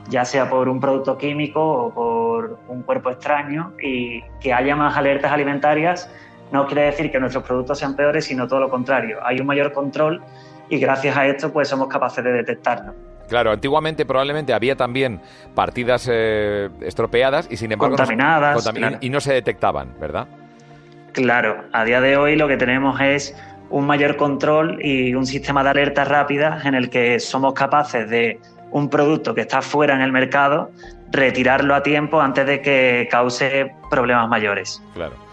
[0.09, 4.97] ya sea por un producto químico o por un cuerpo extraño y que haya más
[4.97, 6.09] alertas alimentarias
[6.53, 9.19] no quiere decir que nuestros productos sean peores, sino todo lo contrario.
[9.25, 10.23] Hay un mayor control
[10.69, 12.95] y gracias a esto pues somos capaces de detectarlo.
[13.27, 15.21] Claro, antiguamente probablemente había también
[15.55, 20.29] partidas eh, estropeadas y sin embargo contaminadas y no se detectaban, ¿verdad?
[21.13, 23.35] Claro, a día de hoy lo que tenemos es
[23.71, 28.41] un mayor control y un sistema de alerta rápida en el que somos capaces de
[28.71, 30.71] un producto que está fuera en el mercado,
[31.11, 34.83] retirarlo a tiempo antes de que cause problemas mayores.
[34.95, 35.26] Claro.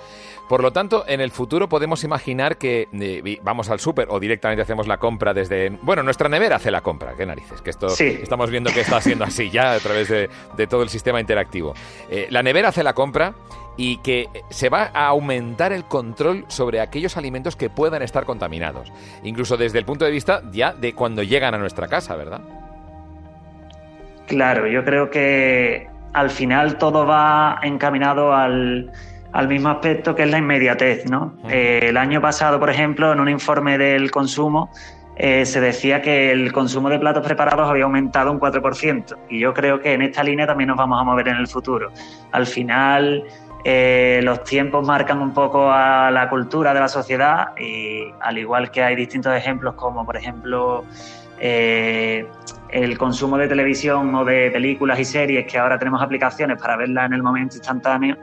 [0.54, 4.62] Por lo tanto, en el futuro podemos imaginar que eh, vamos al súper o directamente
[4.62, 5.72] hacemos la compra desde...
[5.82, 9.26] Bueno, nuestra nevera hace la compra, qué narices, que esto estamos viendo que está siendo
[9.26, 10.30] así ya a través de,
[10.68, 11.74] todo el sistema interactivo.
[12.08, 13.34] Eh, la nevera hace la compra
[13.78, 18.92] y que se va a aumentar el control sobre aquellos alimentos que puedan estar contaminados,
[19.24, 22.42] incluso desde el punto de vista ya de cuando llegan a nuestra casa, ¿verdad?
[24.28, 28.92] Claro, yo creo que al final todo va encaminado al,
[29.48, 31.38] mismo aspecto que es la inmediatez, ¿no?
[31.50, 34.70] Eh, el año pasado, por ejemplo, en un informe del consumo,
[35.16, 39.18] eh, se decía que el consumo de platos preparados había aumentado un 4%.
[39.30, 41.92] Y yo creo que en esta línea también nos vamos a mover en el futuro.
[42.32, 43.24] Al final,
[43.64, 48.70] eh, los tiempos marcan un poco a la cultura de la sociedad y al igual
[48.72, 50.84] que hay distintos ejemplos como por ejemplo
[51.40, 52.26] eh,
[52.70, 57.06] el consumo de televisión o de películas y series que ahora tenemos aplicaciones para verlas
[57.06, 58.18] en el momento instantáneo,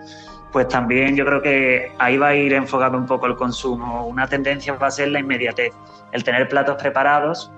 [0.52, 4.06] pues también yo creo que ahí va a ir enfocado un poco el consumo.
[4.06, 5.72] Una tendencia va a ser la inmediatez,
[6.12, 7.52] el tener platos preparados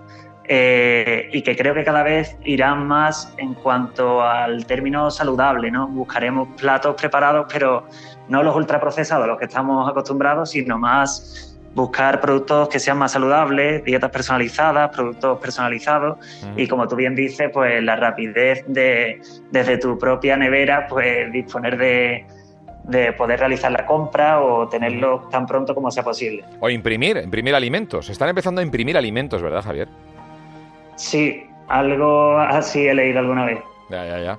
[0.45, 5.86] eh, y que creo que cada vez irán más en cuanto al término saludable, ¿no?
[5.88, 7.86] Buscaremos platos preparados, pero
[8.28, 13.82] no los ultraprocesados, los que estamos acostumbrados, sino más buscar productos que sean más saludables,
[13.84, 16.18] dietas personalizadas, productos personalizados
[16.55, 21.78] y como tú bien dices, pues la rapidez de desde tu propia nevera, pues disponer
[21.78, 22.26] de,
[22.84, 26.44] de poder realizar la compra o tenerlo tan pronto como sea posible.
[26.60, 28.10] O imprimir, imprimir alimentos.
[28.10, 29.88] Están empezando a imprimir alimentos, ¿verdad, Javier?
[30.96, 33.60] Sí, algo así he leído alguna vez.
[33.88, 34.38] Ya, ya, ya.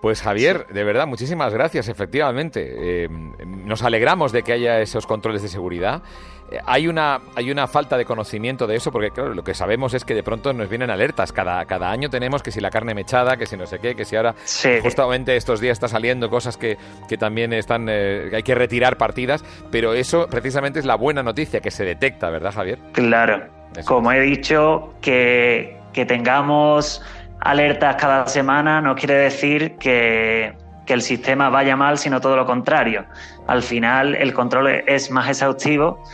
[0.00, 3.04] Pues Javier, de verdad, muchísimas gracias, efectivamente.
[3.04, 3.08] Eh,
[3.46, 6.02] nos alegramos de que haya esos controles de seguridad.
[6.50, 9.94] Eh, hay, una, hay una falta de conocimiento de eso, porque claro, lo que sabemos
[9.94, 11.32] es que de pronto nos vienen alertas.
[11.32, 14.04] Cada, cada año tenemos que si la carne mechada, que si no sé qué, que
[14.04, 14.34] si ahora
[14.82, 16.76] justamente estos días está saliendo cosas que,
[17.08, 21.60] que también están, eh, hay que retirar partidas, pero eso precisamente es la buena noticia,
[21.60, 22.78] que se detecta, ¿verdad Javier?
[22.92, 23.46] Claro,
[23.84, 27.02] como he dicho, que, que tengamos
[27.40, 30.54] alertas cada semana no quiere decir que,
[30.88, 33.06] el sistema vaya mal, sino todo lo contrario.
[33.46, 36.04] Al final el control es más exhaustivo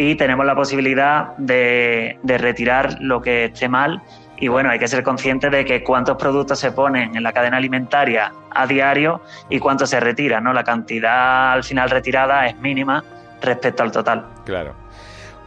[0.00, 4.00] y tenemos la posibilidad de, retirar lo que esté mal
[4.36, 7.56] y bueno, hay que ser consciente de que cuántos productos se ponen en la cadena
[7.56, 9.20] alimentaria a diario
[9.50, 10.52] y cuántos se retiran, ¿no?
[10.52, 13.02] La cantidad al final retirada es mínima
[13.42, 14.26] respecto al total.
[14.44, 14.74] Claro.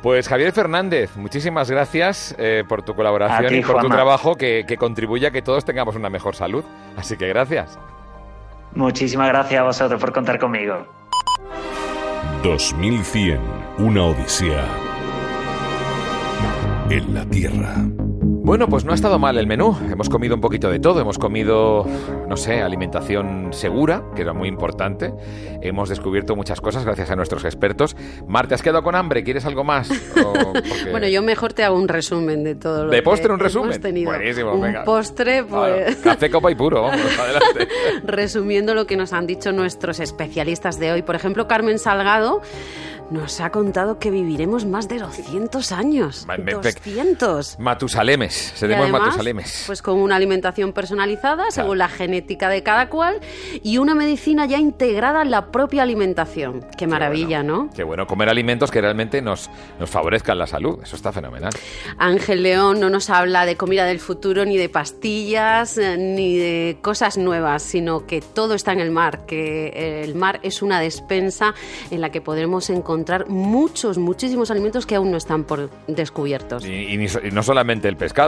[0.01, 4.75] Pues Javier Fernández, muchísimas gracias eh, por tu colaboración y por tu trabajo que, que
[4.75, 6.65] contribuye a que todos tengamos una mejor salud.
[6.97, 7.79] Así que gracias.
[8.75, 10.85] Muchísimas gracias a vosotros por contar conmigo.
[12.43, 13.39] 2100,
[13.77, 14.67] una odisea
[16.89, 18.00] en la Tierra.
[18.43, 19.77] Bueno, pues no ha estado mal el menú.
[19.91, 20.99] Hemos comido un poquito de todo.
[20.99, 21.85] Hemos comido,
[22.27, 25.13] no sé, alimentación segura, que era muy importante.
[25.61, 27.95] Hemos descubierto muchas cosas gracias a nuestros expertos.
[28.27, 29.23] Mar, ¿te has quedado con hambre?
[29.23, 29.89] ¿Quieres algo más?
[30.91, 33.71] Bueno, yo mejor te hago un resumen de todo lo ¿De postre un resumen?
[33.71, 34.11] Hemos tenido.
[34.11, 35.95] Buenísimo, un postre, pues...
[35.97, 37.67] café, copa y puro, vamos, adelante.
[38.03, 41.01] Resumiendo lo que nos han dicho nuestros especialistas de hoy.
[41.01, 42.41] Por ejemplo, Carmen Salgado
[43.11, 46.25] nos ha contado que viviremos más de 200 años.
[46.27, 47.59] 200.
[47.59, 49.63] Matusalemes, seremos Matusalemes.
[49.65, 53.19] Pues con una alimentación personalizada según la genética de cada cual
[53.63, 56.65] y una medicina ya integrada en la propia alimentación.
[56.77, 57.69] Qué maravilla, ¿no?
[57.75, 60.79] Qué bueno comer alimentos que realmente nos, nos favorezcan la salud.
[60.83, 61.51] Eso está fenomenal.
[61.97, 66.77] Ángel León no nos habla de comida del futuro, ni de pastillas, eh, ni de
[66.81, 71.53] cosas nuevas, sino que todo está en el mar, que el mar es una despensa
[71.89, 76.65] en la que podremos encontrar encontrar muchos, muchísimos alimentos que aún no están por descubiertos.
[76.65, 76.97] y
[77.31, 78.20] no solamente el pescado.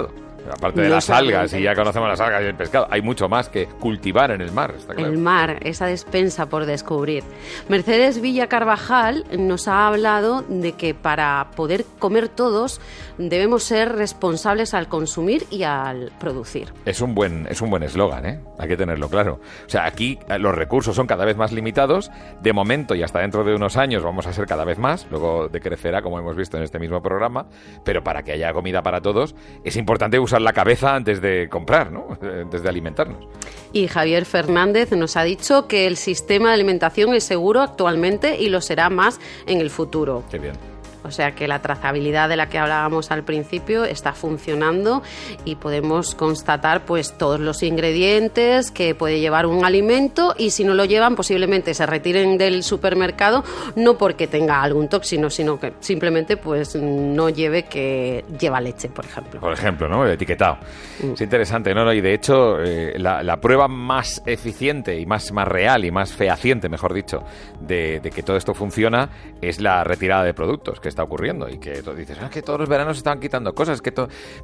[0.52, 3.48] Aparte de las algas, y ya conocemos las algas y el pescado, hay mucho más
[3.48, 4.74] que cultivar en el mar.
[4.78, 5.10] Está claro.
[5.10, 7.24] El mar, esa despensa por descubrir.
[7.70, 12.82] Mercedes Villa Carvajal nos ha hablado de que para poder comer todos
[13.18, 16.74] debemos ser responsables al consumir y al producir.
[16.86, 18.39] Es un buen es un buen eslogan, ¿eh?
[18.57, 19.39] Hay que tenerlo claro.
[19.66, 22.11] O sea, aquí eh, los recursos son cada vez más limitados.
[22.41, 25.07] De momento y hasta dentro de unos años vamos a ser cada vez más.
[25.09, 27.47] Luego decrecerá, como hemos visto en este mismo programa.
[27.84, 31.91] Pero para que haya comida para todos es importante usar la cabeza antes de comprar,
[31.91, 32.18] ¿no?
[32.41, 33.28] antes de alimentarnos.
[33.72, 38.49] Y Javier Fernández nos ha dicho que el sistema de alimentación es seguro actualmente y
[38.49, 40.24] lo será más en el futuro.
[40.30, 40.73] Qué bien.
[41.04, 45.04] O sea que la trazabilidad de la que hablábamos al principio está funcionando
[45.45, 50.74] y podemos constatar pues todos los ingredientes que puede llevar un alimento y si no
[50.74, 53.43] lo llevan posiblemente se retiren del supermercado
[53.76, 59.06] no porque tenga algún tóxico, sino que simplemente pues no lleve que lleva leche, por
[59.06, 59.39] ejemplo.
[59.39, 60.06] Por ejemplo, ¿no?
[60.06, 60.58] El etiquetado.
[61.01, 61.14] Mm.
[61.14, 61.91] Es interesante, ¿no?
[61.93, 66.70] Y de hecho eh, la, prueba más eficiente y más, más real y más fehaciente,
[66.70, 67.24] mejor dicho,
[67.60, 69.10] de, de que todo esto funciona
[69.41, 72.60] es la retirada de productos, que está ocurriendo y que tú dices, ah, que todos
[72.60, 73.94] los veranos se están quitando cosas, que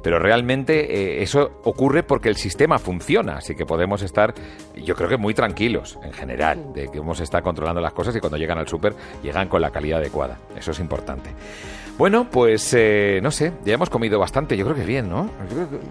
[0.02, 4.34] pero realmente eh, eso ocurre porque el sistema funciona, así que podemos estar,
[4.76, 8.20] yo creo que muy tranquilos en general, de que hemos está controlando las cosas y
[8.20, 10.38] cuando llegan al súper llegan con la calidad adecuada.
[10.56, 11.30] Eso es importante.
[12.00, 15.30] Bueno, pues eh, no sé, ya hemos comido bastante, yo creo que bien, ¿no?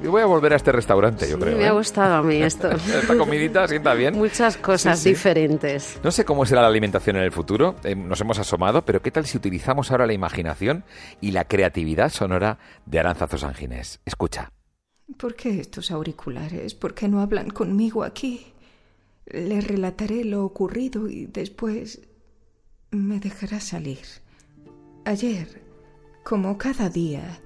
[0.02, 1.56] Yo, voy a volver a este restaurante, yo creo.
[1.56, 1.72] Me ha ¿eh?
[1.72, 2.72] gustado a mí esto.
[2.72, 4.18] Esta comidita sienta bien.
[4.18, 6.00] Muchas cosas diferentes.
[6.04, 9.12] No sé cómo será la alimentación en el futuro, eh, nos hemos asomado, pero ¿qué
[9.12, 10.84] tal si utilizamos ahora la imaginación
[11.22, 12.58] y la creatividad sonora
[12.88, 14.00] de Aranzazo Sanginés?
[14.04, 14.52] Escucha.
[15.16, 16.74] ¿Por qué estos auriculares?
[16.74, 18.48] ¿Por qué no hablan conmigo aquí?
[19.28, 22.02] Le relataré lo ocurrido y después
[22.90, 24.00] me dejará salir.
[25.06, 25.69] Ayer
[26.30, 27.42] como cada día,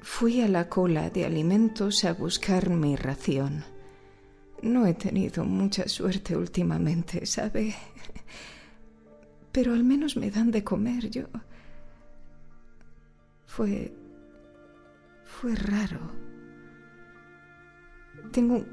[0.00, 3.62] fui a la cola de alimentos a buscar mi ración.
[4.62, 7.74] No he tenido mucha suerte últimamente, ¿sabe?
[9.52, 11.26] Pero al menos me dan de comer yo.
[13.44, 13.92] Fue...
[15.26, 16.00] fue raro.
[18.30, 18.64] Tengo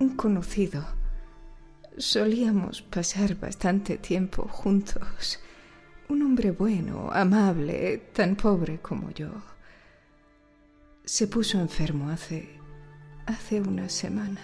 [0.00, 0.84] un, conocido.
[1.96, 5.40] Solíamos pasar bastante tiempo juntos.
[6.12, 9.30] Un hombre bueno, amable, tan pobre como yo.
[11.06, 12.50] Se puso enfermo hace...
[13.24, 14.42] hace una semana.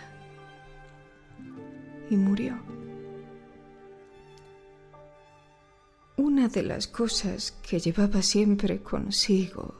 [2.08, 2.58] Y murió.
[6.16, 9.74] Una de las cosas que llevaba siempre consigo,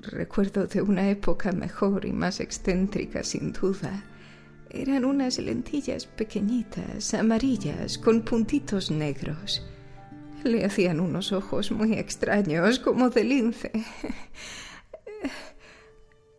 [0.00, 4.02] recuerdo de una época mejor y más excéntrica sin duda,
[4.70, 9.62] Eran unas lentillas pequeñitas, amarillas, con puntitos negros.
[10.44, 13.72] Le hacían unos ojos muy extraños, como de lince.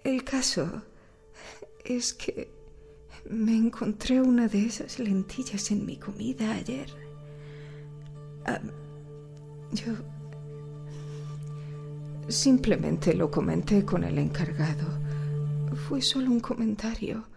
[0.03, 0.83] El caso
[1.83, 2.49] es que
[3.29, 6.87] me encontré una de esas lentillas en mi comida ayer.
[8.45, 8.61] Ah,
[9.71, 9.93] yo
[12.27, 14.99] simplemente lo comenté con el encargado.
[15.87, 17.27] Fue solo un comentario.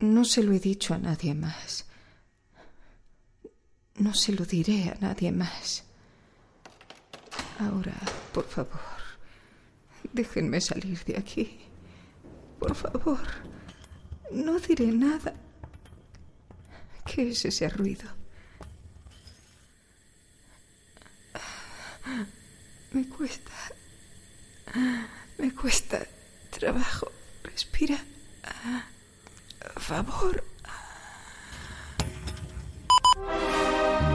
[0.00, 1.85] No se lo he dicho a nadie más.
[3.98, 5.84] No se lo diré a nadie más.
[7.58, 7.94] Ahora,
[8.34, 8.80] por favor,
[10.12, 11.58] déjenme salir de aquí.
[12.58, 13.20] Por favor,
[14.30, 15.34] no diré nada.
[17.06, 18.08] ¿Qué es ese ruido?
[22.92, 23.52] Me cuesta.
[25.38, 26.06] Me cuesta
[26.50, 27.10] trabajo.
[27.44, 27.98] Respira.
[29.74, 30.42] A favor.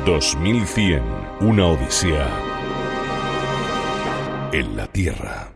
[0.05, 1.03] 2100,
[1.41, 2.27] una odisea
[4.51, 5.50] en la Tierra.